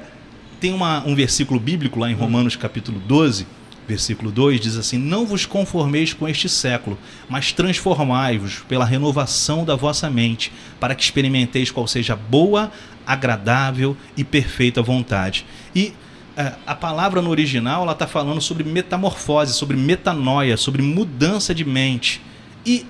[0.61, 3.47] tem uma- um versículo bíblico lá em Romanos capítulo 12,
[3.87, 6.97] versículo 2, diz assim: Não vos conformeis com este século,
[7.27, 12.71] mas transformai-vos pela renovação da vossa mente, para que experimenteis qual seja boa,
[13.07, 15.47] agradável e perfeita vontade.
[15.75, 15.93] E
[16.37, 21.65] é, a palavra no original ela está falando sobre metamorfose, sobre metanoia, sobre mudança de
[21.65, 22.21] mente.
[22.63, 22.85] E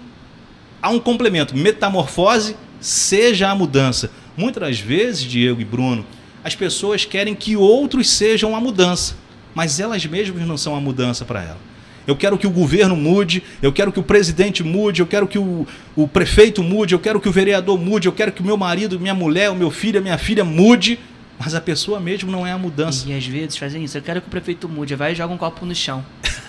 [0.81, 4.11] há um complemento, metamorfose seja a mudança.
[4.35, 6.05] Muitas vezes, Diego e Bruno,
[6.43, 9.15] as pessoas querem que outros sejam a mudança,
[9.53, 11.71] mas elas mesmas não são a mudança para ela.
[12.07, 15.37] Eu quero que o governo mude, eu quero que o presidente mude, eu quero que
[15.37, 18.57] o, o prefeito mude, eu quero que o vereador mude, eu quero que o meu
[18.57, 20.99] marido, minha mulher, o meu filho, a minha filha mude,
[21.43, 23.07] mas a pessoa mesmo não é a mudança.
[23.09, 23.97] E às vezes fazem isso.
[23.97, 24.93] Eu quero que o prefeito mude.
[24.95, 26.03] Vai e joga um copo no chão.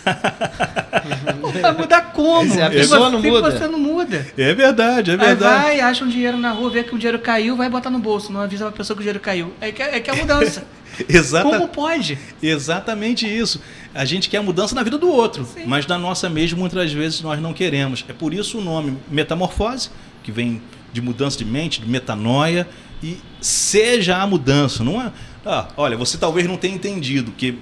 [1.61, 2.52] Vai mudar como?
[2.55, 3.50] É, a pessoa você- não muda.
[3.50, 4.26] você não muda.
[4.37, 5.62] É verdade, é Aí verdade.
[5.62, 8.33] vai, acha um dinheiro na rua, vê que o dinheiro caiu, vai botar no bolso.
[8.33, 9.52] Não avisa pra pessoa que o dinheiro caiu.
[9.61, 10.64] É que é, que é a mudança.
[11.09, 12.18] Exata- Como pode?
[12.42, 13.61] Exatamente isso.
[13.94, 15.64] A gente quer mudança na vida do outro, Sim.
[15.66, 18.05] mas na nossa mesmo muitas vezes nós não queremos.
[18.09, 19.90] É por isso o nome metamorfose,
[20.22, 20.61] que vem
[20.92, 22.68] de mudança de mente, de metanoia,
[23.03, 24.85] e seja a mudança.
[24.85, 25.12] Não é.
[25.45, 27.59] Ah, olha, você talvez não tenha entendido que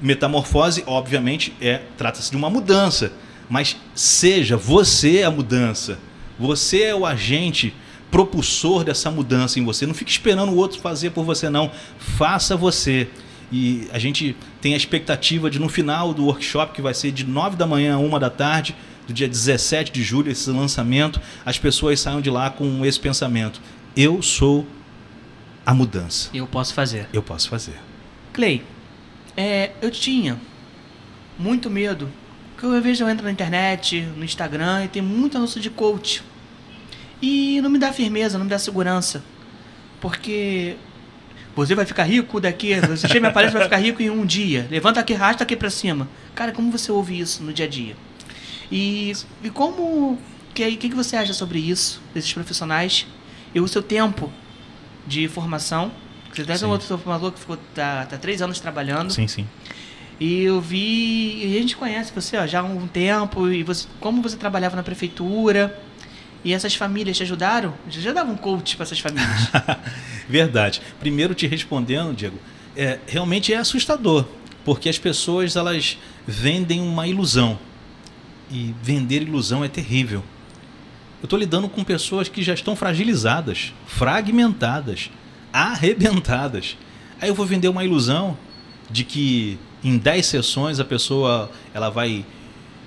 [0.00, 3.12] metamorfose, obviamente, é trata-se de uma mudança,
[3.48, 5.98] mas seja você a mudança.
[6.38, 7.74] Você é o agente
[8.10, 9.86] propulsor dessa mudança em você.
[9.86, 11.70] Não fique esperando o outro fazer por você, não.
[11.98, 13.08] Faça você.
[13.52, 17.24] E a gente tem a expectativa de, no final do workshop, que vai ser de
[17.24, 18.74] 9 da manhã a 1 da tarde,
[19.06, 23.60] do dia 17 de julho, esse lançamento, as pessoas saiam de lá com esse pensamento:
[23.96, 24.66] eu sou
[25.64, 26.30] a mudança.
[26.32, 27.08] Eu posso fazer.
[27.12, 27.78] Eu posso fazer.
[28.32, 28.62] Clay,
[29.36, 30.38] é, eu tinha
[31.38, 32.10] muito medo.
[32.52, 36.22] Porque eu, vezes eu entro na internet, no Instagram, e tem muito anúncio de coach.
[37.22, 39.22] E não me dá firmeza, não me dá segurança.
[40.00, 40.76] Porque
[41.54, 44.66] você vai ficar rico daqui, você chega me aparece vai ficar rico em um dia.
[44.70, 46.08] Levanta aqui, rasta aqui pra cima.
[46.34, 47.96] Cara, como você ouve isso no dia a dia?
[48.70, 49.82] E, e como.
[50.12, 50.18] O
[50.52, 53.06] que, que, que você acha sobre isso, desses profissionais?
[53.54, 54.30] E o seu tempo
[55.06, 55.90] de formação?
[56.32, 59.12] Você deve um outro formador que ficou tá, tá três anos trabalhando.
[59.12, 59.46] Sim, sim.
[60.20, 61.44] E eu vi.
[61.44, 64.76] E a gente conhece você ó, já há um tempo, e você, como você trabalhava
[64.76, 65.80] na prefeitura.
[66.42, 67.74] E essas famílias te ajudaram?
[67.90, 69.50] Você já dava um coach para essas famílias?
[70.28, 70.80] Verdade.
[70.98, 72.38] Primeiro te respondendo, Diego,
[72.74, 74.24] é, realmente é assustador,
[74.64, 77.58] porque as pessoas elas vendem uma ilusão.
[78.50, 80.24] E vender ilusão é terrível.
[81.20, 85.10] Eu estou lidando com pessoas que já estão fragilizadas, fragmentadas,
[85.52, 86.78] arrebentadas.
[87.20, 88.36] Aí eu vou vender uma ilusão
[88.90, 92.24] de que em 10 sessões a pessoa ela vai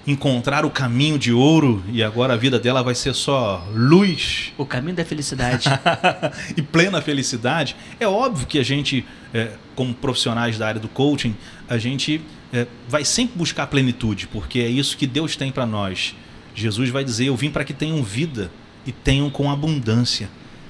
[0.06, 4.52] encontrar o caminho de ouro e agora a vida dela vai ser só luz.
[4.58, 5.69] O caminho da felicidade.
[6.58, 7.76] e plena felicidade.
[8.00, 11.36] É óbvio que a gente, é, como profissionais da área do coaching,
[11.69, 12.19] a gente
[12.52, 16.15] é, vai sempre buscar plenitude, porque é isso que Deus tem para nós.
[16.54, 18.52] Jesus vai dizer: Eu vim para que tenham vida
[18.86, 20.30] e tenham com abundância.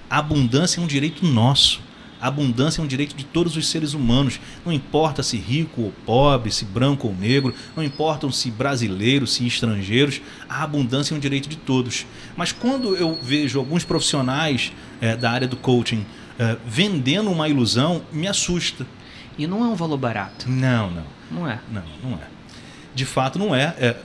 [0.10, 1.82] A abundância é um direito nosso.
[2.22, 4.40] A abundância é um direito de todos os seres humanos.
[4.66, 9.46] Não importa se rico ou pobre, se branco ou negro, não importam se brasileiros, se
[9.46, 12.06] estrangeiros, a abundância é um direito de todos.
[12.38, 16.06] Mas quando eu vejo alguns profissionais é, da área do coaching
[16.40, 18.88] é, vendendo uma ilusão, me assusta.
[19.38, 20.50] E não é um valor barato.
[20.50, 21.06] Não, não.
[21.30, 21.60] Não é.
[21.70, 22.28] Não, não é.
[22.96, 23.76] De fato, não é.
[23.78, 23.98] é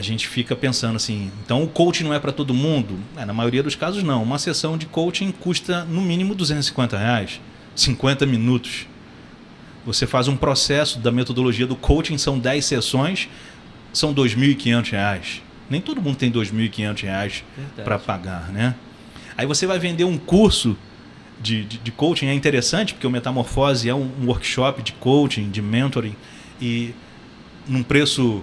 [0.00, 2.98] a gente fica pensando assim, então o coaching não é para todo mundo?
[3.18, 4.22] É, na maioria dos casos, não.
[4.22, 7.38] Uma sessão de coaching custa no mínimo 250 reais.
[7.76, 8.86] 50 minutos.
[9.84, 13.28] Você faz um processo da metodologia do coaching, são 10 sessões,
[13.92, 15.42] são R$ 2.500.
[15.68, 17.42] Nem todo mundo tem R$ 2.500
[17.84, 18.74] para pagar, né?
[19.36, 20.78] Aí você vai vender um curso
[21.42, 25.50] de, de, de, coaching, é interessante, porque o Metamorfose é um, um, workshop de coaching,
[25.50, 26.16] de mentoring,
[26.60, 26.94] e
[27.68, 28.42] num preço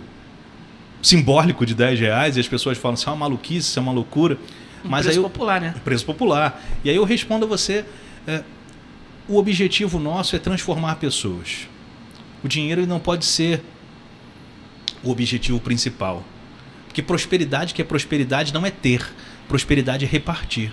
[1.08, 3.92] simbólico de 10 reais, e as pessoas falam, isso é uma maluquice, isso é uma
[3.92, 4.38] loucura.
[4.84, 5.76] Um Mas preço aí popular, né?
[5.84, 6.64] Preço popular.
[6.84, 7.86] E aí eu respondo a você,
[8.28, 8.44] é,
[9.28, 11.68] o objetivo nosso é transformar pessoas.
[12.44, 13.62] O dinheiro não pode ser
[15.04, 16.24] o objetivo principal.
[16.88, 19.08] Porque prosperidade que é prosperidade não é ter,
[19.48, 20.72] prosperidade é repartir.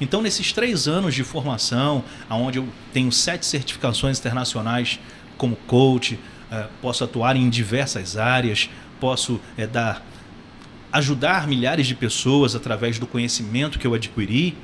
[0.00, 4.98] Então, nesses três anos de formação, onde eu tenho sete certificações internacionais
[5.36, 6.18] como coach,
[6.50, 8.70] eh, posso atuar em diversas áreas,
[9.00, 10.04] posso eh, dar,
[10.92, 14.56] ajudar milhares de pessoas através do conhecimento que eu adquiri,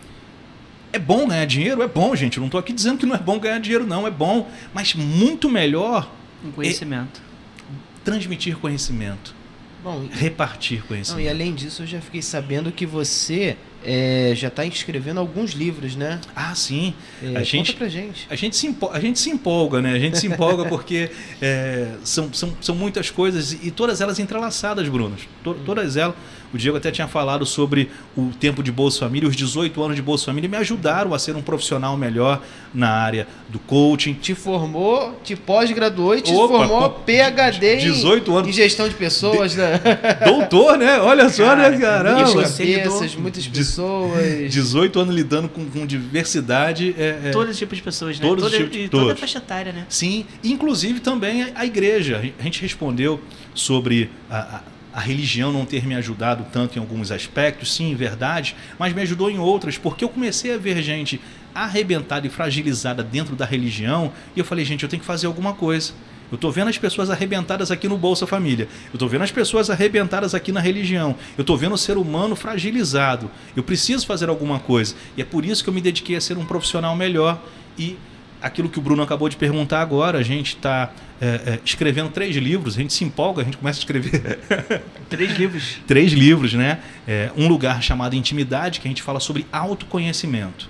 [0.92, 1.82] é bom ganhar dinheiro?
[1.82, 2.36] É bom, gente.
[2.36, 4.06] Eu não estou aqui dizendo que não é bom ganhar dinheiro, não.
[4.06, 4.50] É bom.
[4.72, 6.10] Mas muito melhor.
[6.44, 7.20] Um conhecimento.
[7.20, 9.34] É transmitir conhecimento.
[9.82, 11.20] Bom, repartir conhecimento.
[11.20, 15.52] Não, e além disso, eu já fiquei sabendo que você é, já está escrevendo alguns
[15.52, 16.20] livros, né?
[16.34, 16.92] Ah, sim.
[17.22, 18.26] É, a gente, pra gente.
[18.28, 19.92] A gente, se empolga, a gente se empolga, né?
[19.92, 21.08] A gente se empolga porque
[21.40, 25.16] é, são, são, são muitas coisas e todas elas entrelaçadas, Bruno.
[25.64, 26.16] Todas elas
[26.56, 30.02] o Diego até tinha falado sobre o tempo de Bolsa Família, os 18 anos de
[30.02, 32.42] Bolsa Família me ajudaram a ser um profissional melhor
[32.74, 34.14] na área do coaching.
[34.14, 38.48] Te formou, te pós-graduou e te Opa, formou PhD 18 anos.
[38.48, 39.52] em gestão de pessoas.
[39.52, 39.58] De...
[39.58, 39.80] Né?
[40.24, 40.98] Doutor, né?
[40.98, 42.24] Olha só, Cara, né, caramba?
[42.24, 44.50] Muitas cabeças, muitas pessoas.
[44.52, 46.94] 18 anos lidando com, com diversidade.
[46.98, 47.30] É, é...
[47.30, 48.26] Todos os tipos de pessoas, né?
[48.26, 49.04] Todos toda, os tipos, e todos.
[49.04, 49.86] toda a faixa etária, né?
[49.88, 52.22] Sim, inclusive também a, a igreja.
[52.38, 53.20] A gente respondeu
[53.54, 58.56] sobre a, a a religião não ter me ajudado tanto em alguns aspectos, sim, verdade,
[58.78, 61.20] mas me ajudou em outras, porque eu comecei a ver gente
[61.54, 65.52] arrebentada e fragilizada dentro da religião, e eu falei, gente, eu tenho que fazer alguma
[65.52, 65.92] coisa.
[66.32, 68.68] Eu estou vendo as pessoas arrebentadas aqui no Bolsa Família.
[68.86, 71.14] Eu estou vendo as pessoas arrebentadas aqui na religião.
[71.36, 73.30] Eu estou vendo o ser humano fragilizado.
[73.54, 74.94] Eu preciso fazer alguma coisa.
[75.14, 77.40] E é por isso que eu me dediquei a ser um profissional melhor
[77.78, 77.96] e
[78.40, 82.36] aquilo que o Bruno acabou de perguntar agora, a gente está é, é, escrevendo três
[82.36, 84.38] livros, a gente se empolga, a gente começa a escrever.
[85.08, 85.78] três livros.
[85.86, 86.80] três livros, né?
[87.06, 90.68] É, um lugar chamado Intimidade, que a gente fala sobre autoconhecimento.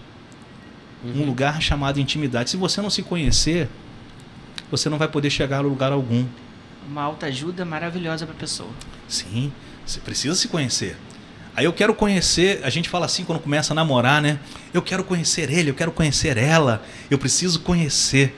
[1.04, 1.22] Uhum.
[1.22, 2.50] Um lugar chamado Intimidade.
[2.50, 3.68] Se você não se conhecer,
[4.70, 6.24] você não vai poder chegar a lugar algum.
[6.88, 8.70] Uma autoajuda maravilhosa para a pessoa.
[9.08, 9.52] Sim,
[9.84, 10.96] você precisa se conhecer.
[11.56, 14.38] Aí eu quero conhecer, a gente fala assim quando começa a namorar, né?
[14.74, 18.36] Eu quero conhecer ele, eu quero conhecer ela, eu preciso conhecer.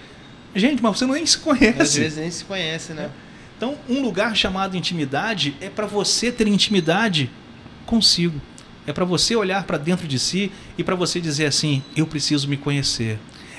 [0.54, 1.82] Gente, mas você nem se conhece.
[1.82, 3.10] Às vezes nem se conhece, né?
[3.56, 7.28] Então, um lugar chamado intimidade é para você ter intimidade
[7.84, 8.40] consigo.
[8.86, 12.48] É para você olhar para dentro de si e para você dizer assim: eu preciso
[12.48, 13.18] me conhecer.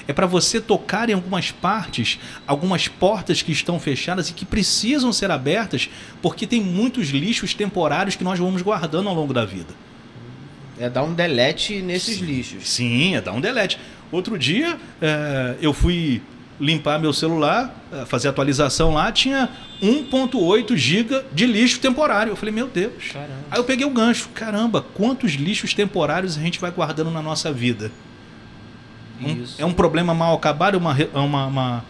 [0.10, 2.18] É para você tocar em algumas partes,
[2.48, 5.88] algumas portas que estão fechadas e que precisam ser abertas,
[6.20, 9.72] porque tem muitos lixos temporários que nós vamos guardando ao longo da vida.
[10.80, 12.26] É dar um delete nesses Sim.
[12.26, 12.68] lixos.
[12.68, 13.78] Sim, é dar um delete.
[14.12, 16.24] Outro dia, eh, eu fui
[16.60, 19.48] limpar meu celular, eh, fazer atualização lá, tinha
[19.80, 22.32] 1.8 GB de lixo temporário.
[22.32, 23.12] Eu falei, meu Deus.
[23.14, 23.46] Caramba.
[23.52, 24.28] Aí eu peguei o gancho.
[24.30, 27.92] Caramba, quantos lixos temporários a gente vai guardando na nossa vida?
[29.22, 29.62] Um- Isso.
[29.62, 31.86] é um problema mal acabado, é uma, é uma, uma-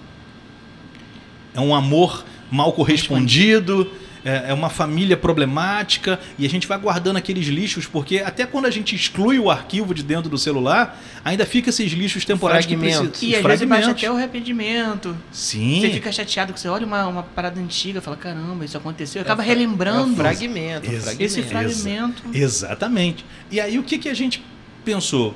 [1.54, 3.92] é um amor mal correspondido,
[4.26, 8.66] é, é uma família problemática e a gente vai guardando aqueles lixos porque até quando
[8.66, 12.76] a gente exclui o arquivo de dentro do celular, ainda fica esses lixos temporários que
[12.76, 13.10] precisam.
[13.22, 15.16] E às vezes baixa até o arrependimento.
[15.32, 15.80] Sim.
[15.82, 19.22] Você fica chateado que você olha uma, uma parada antiga e fala, caramba, isso aconteceu.
[19.22, 20.90] Acaba É relembrando É um fragmento.
[20.90, 21.24] um fragmento.
[21.24, 22.24] esse fragmento.
[22.34, 23.24] Exatamente.
[23.50, 24.44] E aí o que, que a gente
[24.84, 25.34] pensou?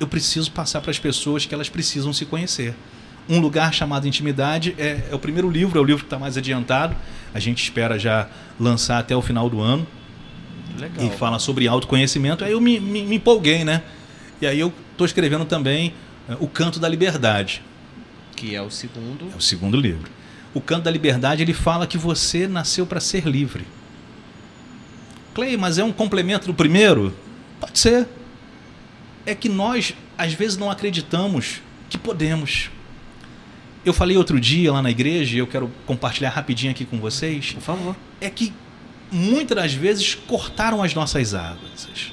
[0.00, 2.74] Eu preciso passar para as pessoas que elas precisam se conhecer.
[3.28, 6.36] Um lugar chamado Intimidade é, é o primeiro livro, é o livro que está mais
[6.36, 6.94] adiantado.
[7.32, 8.28] A gente espera já
[8.58, 9.86] lançar até o final do ano.
[10.78, 11.06] Legal.
[11.06, 12.44] E fala sobre autoconhecimento.
[12.44, 13.82] Aí eu me, me, me empolguei, né?
[14.40, 15.94] E aí eu estou escrevendo também
[16.28, 17.62] é, O Canto da Liberdade.
[18.36, 19.30] Que é o segundo.
[19.32, 20.10] É o segundo livro.
[20.52, 23.64] O Canto da Liberdade ele fala que você nasceu para ser livre.
[25.34, 27.14] Clay, mas é um complemento do primeiro?
[27.60, 28.06] Pode ser.
[29.26, 32.70] É que nós, às vezes, não acreditamos que podemos.
[33.84, 37.52] Eu falei outro dia lá na igreja, e eu quero compartilhar rapidinho aqui com vocês,
[37.52, 37.96] Por favor.
[38.20, 38.52] é que
[39.12, 42.12] muitas das vezes cortaram as nossas asas.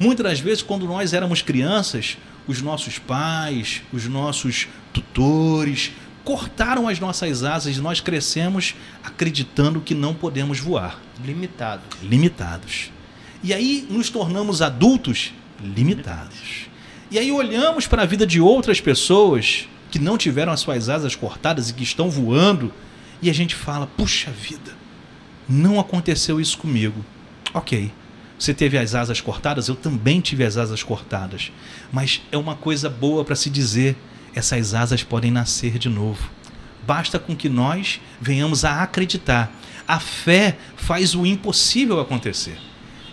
[0.00, 5.92] Muitas das vezes, quando nós éramos crianças, os nossos pais, os nossos tutores
[6.24, 11.82] cortaram as nossas asas e nós crescemos acreditando que não podemos voar, Limitado.
[12.02, 12.90] limitados.
[13.42, 16.68] E aí nos tornamos adultos limitados.
[17.10, 21.14] E aí olhamos para a vida de outras pessoas que não tiveram as suas asas
[21.14, 22.72] cortadas e que estão voando
[23.22, 24.76] e a gente fala: puxa vida,
[25.48, 27.04] não aconteceu isso comigo.
[27.54, 27.90] Ok,
[28.38, 31.50] você teve as asas cortadas, eu também tive as asas cortadas.
[31.92, 33.96] Mas é uma coisa boa para se dizer:
[34.34, 36.30] essas asas podem nascer de novo.
[36.86, 39.52] Basta com que nós venhamos a acreditar.
[39.86, 42.58] A fé faz o impossível acontecer.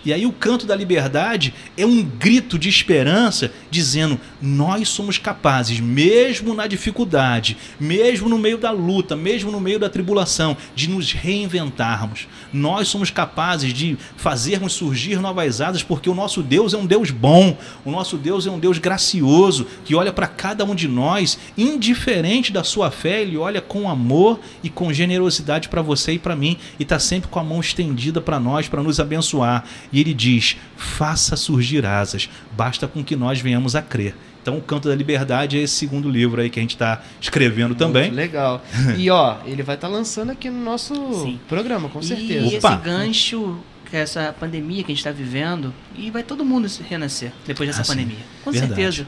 [0.05, 5.79] E aí o canto da liberdade é um grito de esperança dizendo: nós somos capazes,
[5.79, 11.11] mesmo na dificuldade, mesmo no meio da luta, mesmo no meio da tribulação, de nos
[11.11, 12.27] reinventarmos.
[12.53, 17.09] Nós somos capazes de fazermos surgir novas asas, porque o nosso Deus é um Deus
[17.09, 21.39] bom, o nosso Deus é um Deus gracioso, que olha para cada um de nós,
[21.57, 26.35] indiferente da sua fé, ele olha com amor e com generosidade para você e para
[26.35, 29.65] mim, e está sempre com a mão estendida para nós, para nos abençoar.
[29.95, 34.13] E ele diz: faça surgir asas, basta com que nós venhamos a crer.
[34.41, 37.73] Então, o Canto da Liberdade é esse segundo livro aí que a gente está escrevendo
[37.73, 38.03] também.
[38.03, 38.61] Muito legal.
[38.97, 41.39] E ó, ele vai estar lançando aqui no nosso Sim.
[41.47, 42.45] programa, com certeza.
[42.53, 42.73] E Opa.
[42.73, 43.57] esse gancho,
[43.89, 47.69] que essa pandemia que a gente está vivendo, e vai todo mundo se renascer depois
[47.69, 48.17] dessa Ah, pandemia.
[48.43, 48.75] Com Verdade.
[48.75, 49.07] certeza.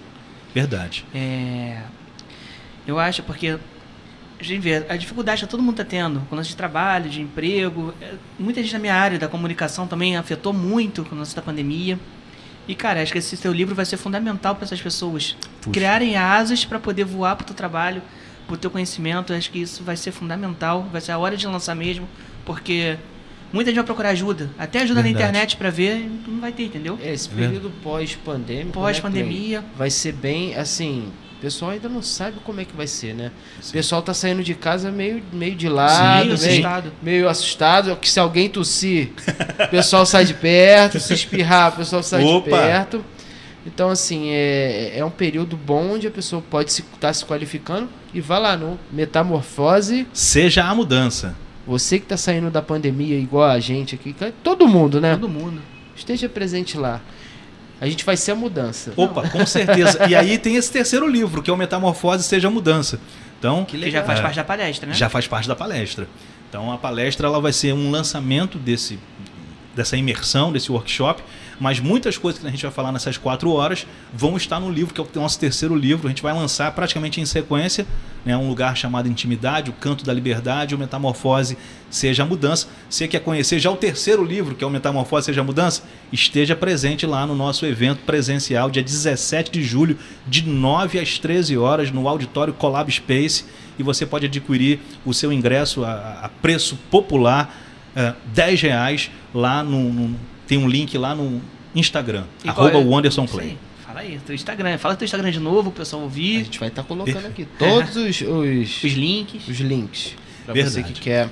[0.56, 1.06] Verdade.
[1.14, 1.82] É,
[2.88, 3.60] eu acho porque
[4.40, 7.10] a gente vê a dificuldade que todo mundo está tendo com o lance de trabalho,
[7.10, 7.94] de emprego.
[8.02, 11.42] é, Muita gente na minha área da comunicação também afetou muito com o lance da
[11.42, 11.98] pandemia.
[12.68, 15.72] E, cara, acho que esse seu livro vai ser fundamental para essas pessoas Puxa.
[15.72, 18.02] criarem asas para poder voar para o teu trabalho,
[18.46, 19.34] para o teu conhecimento.
[19.34, 22.08] Acho que isso vai ser fundamental, vai ser a hora de lançar mesmo,
[22.46, 22.98] porque
[23.54, 25.14] muita gente vai procurar ajuda, até ajuda Verdade.
[25.14, 27.00] na internet para ver, e não vai ter, entendeu?
[27.02, 28.74] É, Esse É período pós-pandêmico.
[28.74, 29.62] Pós-pandemia.
[29.62, 29.78] né, Clay?
[29.78, 31.08] vai ser bem assim.
[31.38, 33.32] O pessoal ainda não sabe como é que vai ser, né?
[33.60, 33.74] O Sim.
[33.74, 36.92] pessoal tá saindo de casa meio, meio de lado, Meio meio, assustado.
[37.02, 37.96] meio assustado.
[37.98, 39.12] Que se alguém tossir,
[39.64, 41.00] o pessoal sai de perto.
[41.00, 42.44] Se espirrar, o pessoal sai Opa!
[42.44, 43.06] de perto.
[43.68, 47.24] Então, assim, é, é um período bom onde a pessoa pode estar se, tá se
[47.26, 50.08] qualificando e vai lá no Metamorfose.
[50.14, 51.36] Seja a mudança.
[51.68, 55.12] Você que tá saindo da pandemia igual a gente aqui, todo mundo, né?
[55.12, 55.62] Todo mundo.
[55.96, 57.02] Esteja presente lá.
[57.80, 58.92] A gente vai ser a mudança.
[58.96, 60.08] Opa, com certeza.
[60.10, 63.00] E aí tem esse terceiro livro, que é o Metamorfose Seja a Mudança.
[63.40, 64.22] Então, Que Que já faz É.
[64.24, 64.94] parte da palestra, né?
[64.96, 66.08] já faz parte da palestra.
[66.50, 68.98] Então a palestra ela vai ser um lançamento desse
[69.76, 71.22] dessa imersão, desse workshop,
[71.60, 74.94] Mas muitas coisas que a gente vai falar nessas quatro horas vão estar no livro,
[74.94, 76.08] que é o nosso terceiro livro.
[76.08, 77.86] A gente vai lançar praticamente em sequência,
[78.24, 81.58] né, um lugar chamado Intimidade, o Canto da Liberdade, o Metamorfose
[81.90, 82.68] Seja a Mudança.
[82.90, 85.84] Você quer conhecer já o terceiro livro, que é o Metamorfose Seja a Mudança?
[86.12, 91.58] Esteja presente lá no nosso evento presencial, dia 17 de julho, de 9 às 13
[91.58, 93.46] horas, no auditório Collab Space.
[93.80, 97.56] E você pode adquirir o seu ingresso a, a preço popular,
[97.96, 101.42] é, 10 reais, lá no, no, Tem um link lá no
[101.76, 102.84] Instagram, e arroba é?
[102.84, 103.58] Wanderson Play.
[103.86, 104.78] Fala aí, teu Instagram.
[104.78, 106.42] Fala teu Instagram de novo, o pessoal ouvir.
[106.42, 109.48] A gente vai estar tá colocando aqui todos os, os, os links.
[109.48, 110.16] Os links.
[110.46, 110.76] Pra Verdade.
[110.76, 111.30] você que quer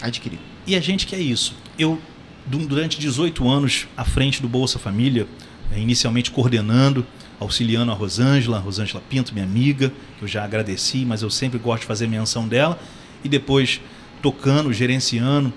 [0.00, 0.38] adquirir.
[0.66, 1.54] E a gente quer isso.
[1.78, 1.98] Eu,
[2.46, 5.26] durante 18 anos à frente do Bolsa Família,
[5.72, 7.06] é, inicialmente coordenando,
[7.40, 11.82] auxiliando a Rosângela, Rosângela Pinto, minha amiga, que eu já agradeci, mas eu sempre gosto
[11.82, 12.78] de fazer menção dela,
[13.24, 13.80] e depois
[14.20, 15.52] tocando, gerenciando,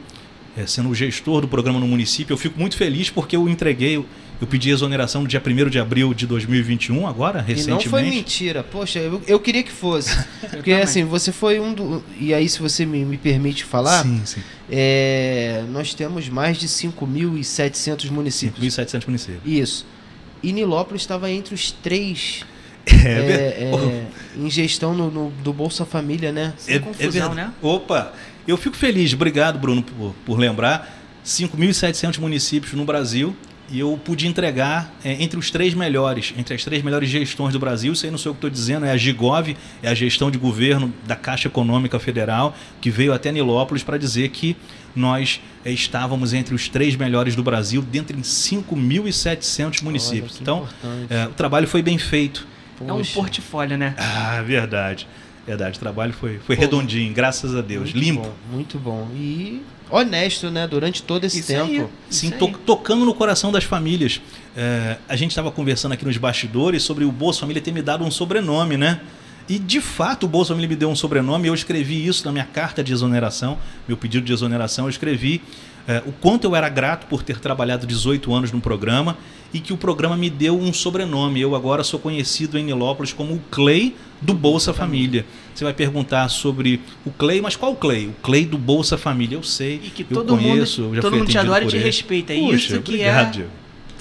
[0.57, 2.33] é, sendo o gestor do programa no município.
[2.33, 6.13] Eu fico muito feliz porque eu entreguei, eu pedi exoneração no dia 1 de abril
[6.13, 7.87] de 2021, agora, recentemente.
[7.87, 10.15] E não foi mentira, poxa, eu, eu queria que fosse.
[10.49, 12.03] porque assim, você foi um do.
[12.19, 14.41] E aí, se você me, me permite falar, sim, sim.
[14.69, 18.75] É, nós temos mais de 5.700 municípios.
[18.75, 19.41] 5.700 municípios.
[19.45, 19.85] Isso.
[20.41, 22.45] E Nilópolis estava entre os três
[22.85, 24.05] é, é, é,
[24.37, 26.53] em gestão no, no, do Bolsa Família, né?
[26.57, 27.51] Sem é, é confusão, né?
[27.61, 28.13] Opa,
[28.47, 29.13] eu fico feliz.
[29.13, 31.01] Obrigado, Bruno, por, por lembrar.
[31.25, 33.35] 5.700 municípios no Brasil
[33.69, 37.59] e eu pude entregar é, entre os três melhores, entre as três melhores gestões do
[37.59, 37.93] Brasil.
[37.93, 40.37] Isso aí não sei o que estou dizendo, é a Gigov, é a gestão de
[40.37, 44.55] governo da Caixa Econômica Federal, que veio até Nilópolis para dizer que
[44.95, 50.33] nós é, estávamos entre os três melhores do Brasil, dentro de 5.700 municípios.
[50.35, 50.67] Olha, então,
[51.09, 52.47] é, o trabalho foi bem feito.
[52.77, 52.91] Poxa.
[52.91, 53.95] É um portfólio, né?
[53.97, 55.07] Ah, verdade.
[55.45, 57.93] Verdade, o trabalho foi, foi Pô, redondinho, graças a Deus.
[57.93, 58.21] Muito limpo.
[58.21, 59.07] Bom, muito bom.
[59.15, 60.67] E honesto, né?
[60.67, 61.83] Durante todo esse isso tempo.
[61.83, 64.19] Aí, Sim, to tocando no coração das famílias.
[64.57, 68.03] É, a gente estava conversando aqui nos bastidores sobre o Bolsa Família ter me dado
[68.03, 69.01] um sobrenome, né?
[69.47, 71.47] E de fato o Bolsa Família me deu um sobrenome.
[71.47, 74.85] Eu escrevi isso na minha carta de exoneração, meu pedido de exoneração.
[74.85, 75.43] Eu escrevi
[75.88, 79.17] é, o quanto eu era grato por ter trabalhado 18 anos no programa
[79.53, 81.39] e que o programa me deu um sobrenome.
[81.39, 85.25] Eu agora sou conhecido em Nilópolis como o Clay do Bolsa Família.
[85.53, 88.07] Você vai perguntar sobre o Clay, mas qual o Clay?
[88.07, 89.38] O Clay do Bolsa Família.
[89.38, 91.77] Eu sei, e que eu todo conheço, mundo, já todo mundo te adora e te
[91.77, 92.33] respeita.
[92.33, 93.41] É Puxa, isso que obrigado.
[93.41, 93.45] é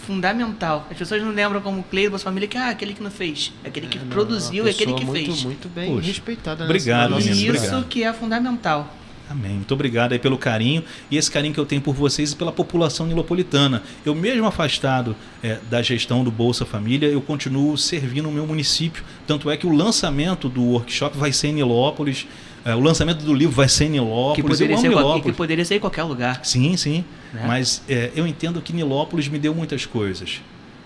[0.05, 0.87] fundamental.
[0.91, 3.53] As pessoas não lembram como Clay do Bolsa Família que ah, aquele que não fez,
[3.65, 5.45] aquele que é, não, produziu, aquele que muito, fez.
[5.45, 6.65] Muito bem Puxa, respeitada.
[6.65, 7.85] Obrigado, Isso obrigado.
[7.85, 8.93] que é fundamental.
[9.29, 9.55] Amém.
[9.55, 12.53] Muito obrigado aí pelo carinho e esse carinho que eu tenho por vocês e pela
[12.53, 13.83] população nilopolitana.
[14.05, 19.03] Eu mesmo afastado é, da gestão do Bolsa Família, eu continuo servindo o meu município.
[19.27, 22.27] Tanto é que o lançamento do workshop vai ser em Nilópolis,
[22.65, 24.37] é, o lançamento do livro vai ser em Nilópolis.
[24.37, 25.25] Que poderia, ser, Nilópolis.
[25.25, 26.45] Que poderia ser em qualquer lugar.
[26.45, 27.05] Sim, sim.
[27.33, 27.45] Né?
[27.47, 30.41] Mas é, eu entendo que Nilópolis me deu muitas coisas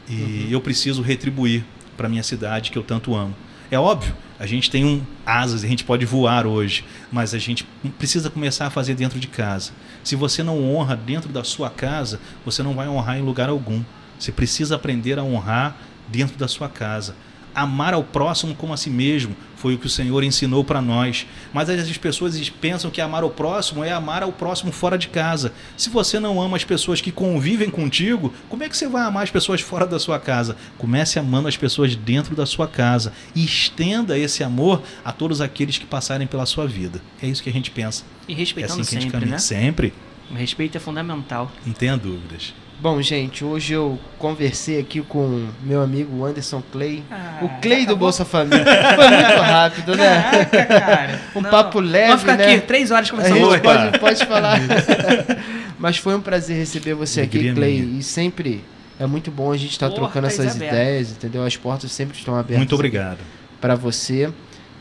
[0.09, 0.47] e uhum.
[0.51, 1.64] eu preciso retribuir
[1.97, 3.34] para minha cidade que eu tanto amo.
[3.70, 7.66] É óbvio, a gente tem um asas, a gente pode voar hoje, mas a gente
[7.99, 9.72] precisa começar a fazer dentro de casa.
[10.05, 13.82] Se você não honra dentro da sua casa, você não vai honrar em lugar algum.
[14.18, 15.76] Você precisa aprender a honrar
[16.09, 17.14] dentro da sua casa
[17.62, 21.26] amar ao próximo como a si mesmo, foi o que o Senhor ensinou para nós.
[21.52, 25.52] Mas as pessoas pensam que amar ao próximo é amar ao próximo fora de casa.
[25.76, 29.24] Se você não ama as pessoas que convivem contigo, como é que você vai amar
[29.24, 30.56] as pessoas fora da sua casa?
[30.78, 35.76] Comece amando as pessoas dentro da sua casa e estenda esse amor a todos aqueles
[35.76, 37.02] que passarem pela sua vida.
[37.20, 38.04] É isso que a gente pensa.
[38.28, 39.38] E respeitando é assim que a gente né?
[39.38, 39.92] Sempre.
[40.31, 41.51] O respeito é fundamental.
[41.64, 42.55] Não tenha dúvidas.
[42.81, 47.97] Bom, gente, hoje eu conversei aqui com meu amigo Anderson Clay, ah, o Clay do
[47.97, 48.64] Bolsa Família.
[48.95, 50.22] Foi muito rápido, né?
[50.31, 51.20] Caraca, cara.
[51.35, 51.51] um Não.
[51.51, 52.55] papo leve, Vamos ficar né?
[52.55, 53.53] aqui três horas conversando.
[53.53, 54.61] A pode, pode falar.
[55.76, 57.81] Mas foi um prazer receber você aqui, Clay.
[57.81, 57.99] Minha.
[57.99, 58.62] E sempre
[58.99, 61.45] é muito bom a gente estar tá trocando essas ideias, entendeu?
[61.45, 62.59] As portas sempre estão abertas.
[62.59, 63.18] Muito obrigado.
[63.61, 64.31] Para você.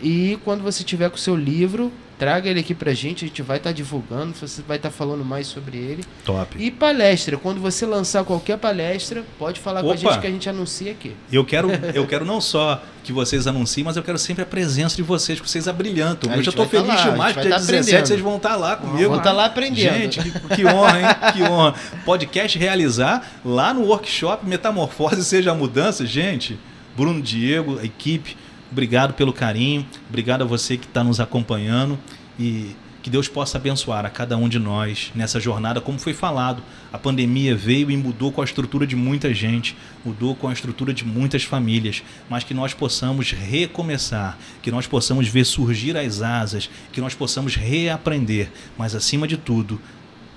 [0.04, 3.44] E quando você tiver com o seu livro, Traga ele aqui pra gente, a gente
[3.44, 6.04] vai estar tá divulgando, você vai estar tá falando mais sobre ele.
[6.26, 6.58] Top.
[6.58, 9.90] E palestra, quando você lançar qualquer palestra, pode falar Opa.
[9.90, 11.16] com a gente que a gente anuncia aqui.
[11.32, 14.96] Eu quero, eu quero não só que vocês anunciem, mas eu quero sempre a presença
[14.96, 16.34] de vocês, que vocês abrilhantam.
[16.34, 19.10] Eu já estou feliz tá demais, porque dia 17 vocês vão estar tá lá comigo.
[19.10, 19.94] Vão estar tá lá aprendendo.
[19.94, 21.34] Gente, que, que honra, hein?
[21.34, 21.76] que honra.
[22.04, 26.04] Podcast realizar lá no workshop Metamorfose Seja a Mudança.
[26.04, 26.60] Gente,
[26.96, 28.36] Bruno Diego, a equipe
[28.72, 31.98] Obrigado pelo carinho, obrigado a você que está nos acompanhando
[32.38, 32.76] e
[33.08, 36.62] que Deus possa abençoar a cada um de nós nessa jornada, como foi falado.
[36.92, 40.94] A pandemia veio e mudou com a estrutura de muita gente, mudou com a estrutura
[40.94, 46.70] de muitas famílias, mas que nós possamos recomeçar, que nós possamos ver surgir as asas,
[46.92, 49.80] que nós possamos reaprender, mas acima de tudo,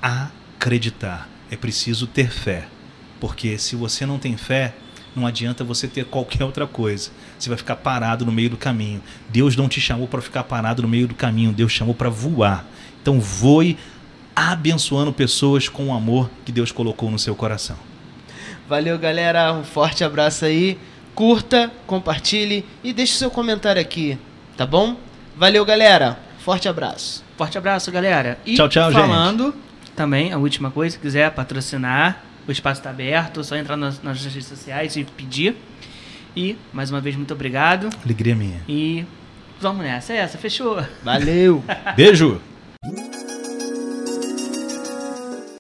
[0.01, 1.29] acreditar.
[1.51, 2.69] É preciso ter fé.
[3.19, 4.75] Porque se você não tem fé,
[5.15, 7.11] não adianta você ter qualquer outra coisa.
[7.39, 9.03] Você vai ficar parado no meio do caminho.
[9.29, 12.65] Deus não te chamou para ficar parado no meio do caminho, Deus chamou para voar.
[13.03, 13.77] Então voe
[14.35, 17.77] abençoando pessoas com o amor que Deus colocou no seu coração.
[18.69, 19.53] Valeu, galera.
[19.53, 20.79] Um forte abraço aí.
[21.15, 24.17] Curta, compartilhe e deixe seu comentário aqui,
[24.57, 24.97] tá bom?
[25.37, 26.19] Valeu, galera.
[26.39, 27.25] Forte abraço.
[27.37, 28.39] Forte abraço, galera.
[28.47, 29.55] E Tchau, tchau, falando
[29.95, 34.03] também, a última coisa, se quiser patrocinar, o espaço está aberto, é só entrar nas,
[34.03, 35.57] nas redes sociais e pedir.
[36.37, 37.89] E, mais uma vez, muito obrigado.
[38.05, 38.61] Alegria minha.
[38.69, 39.05] E
[39.61, 40.85] vamos nessa, é essa, fechou.
[41.03, 41.65] Valeu.
[41.97, 42.41] Beijo!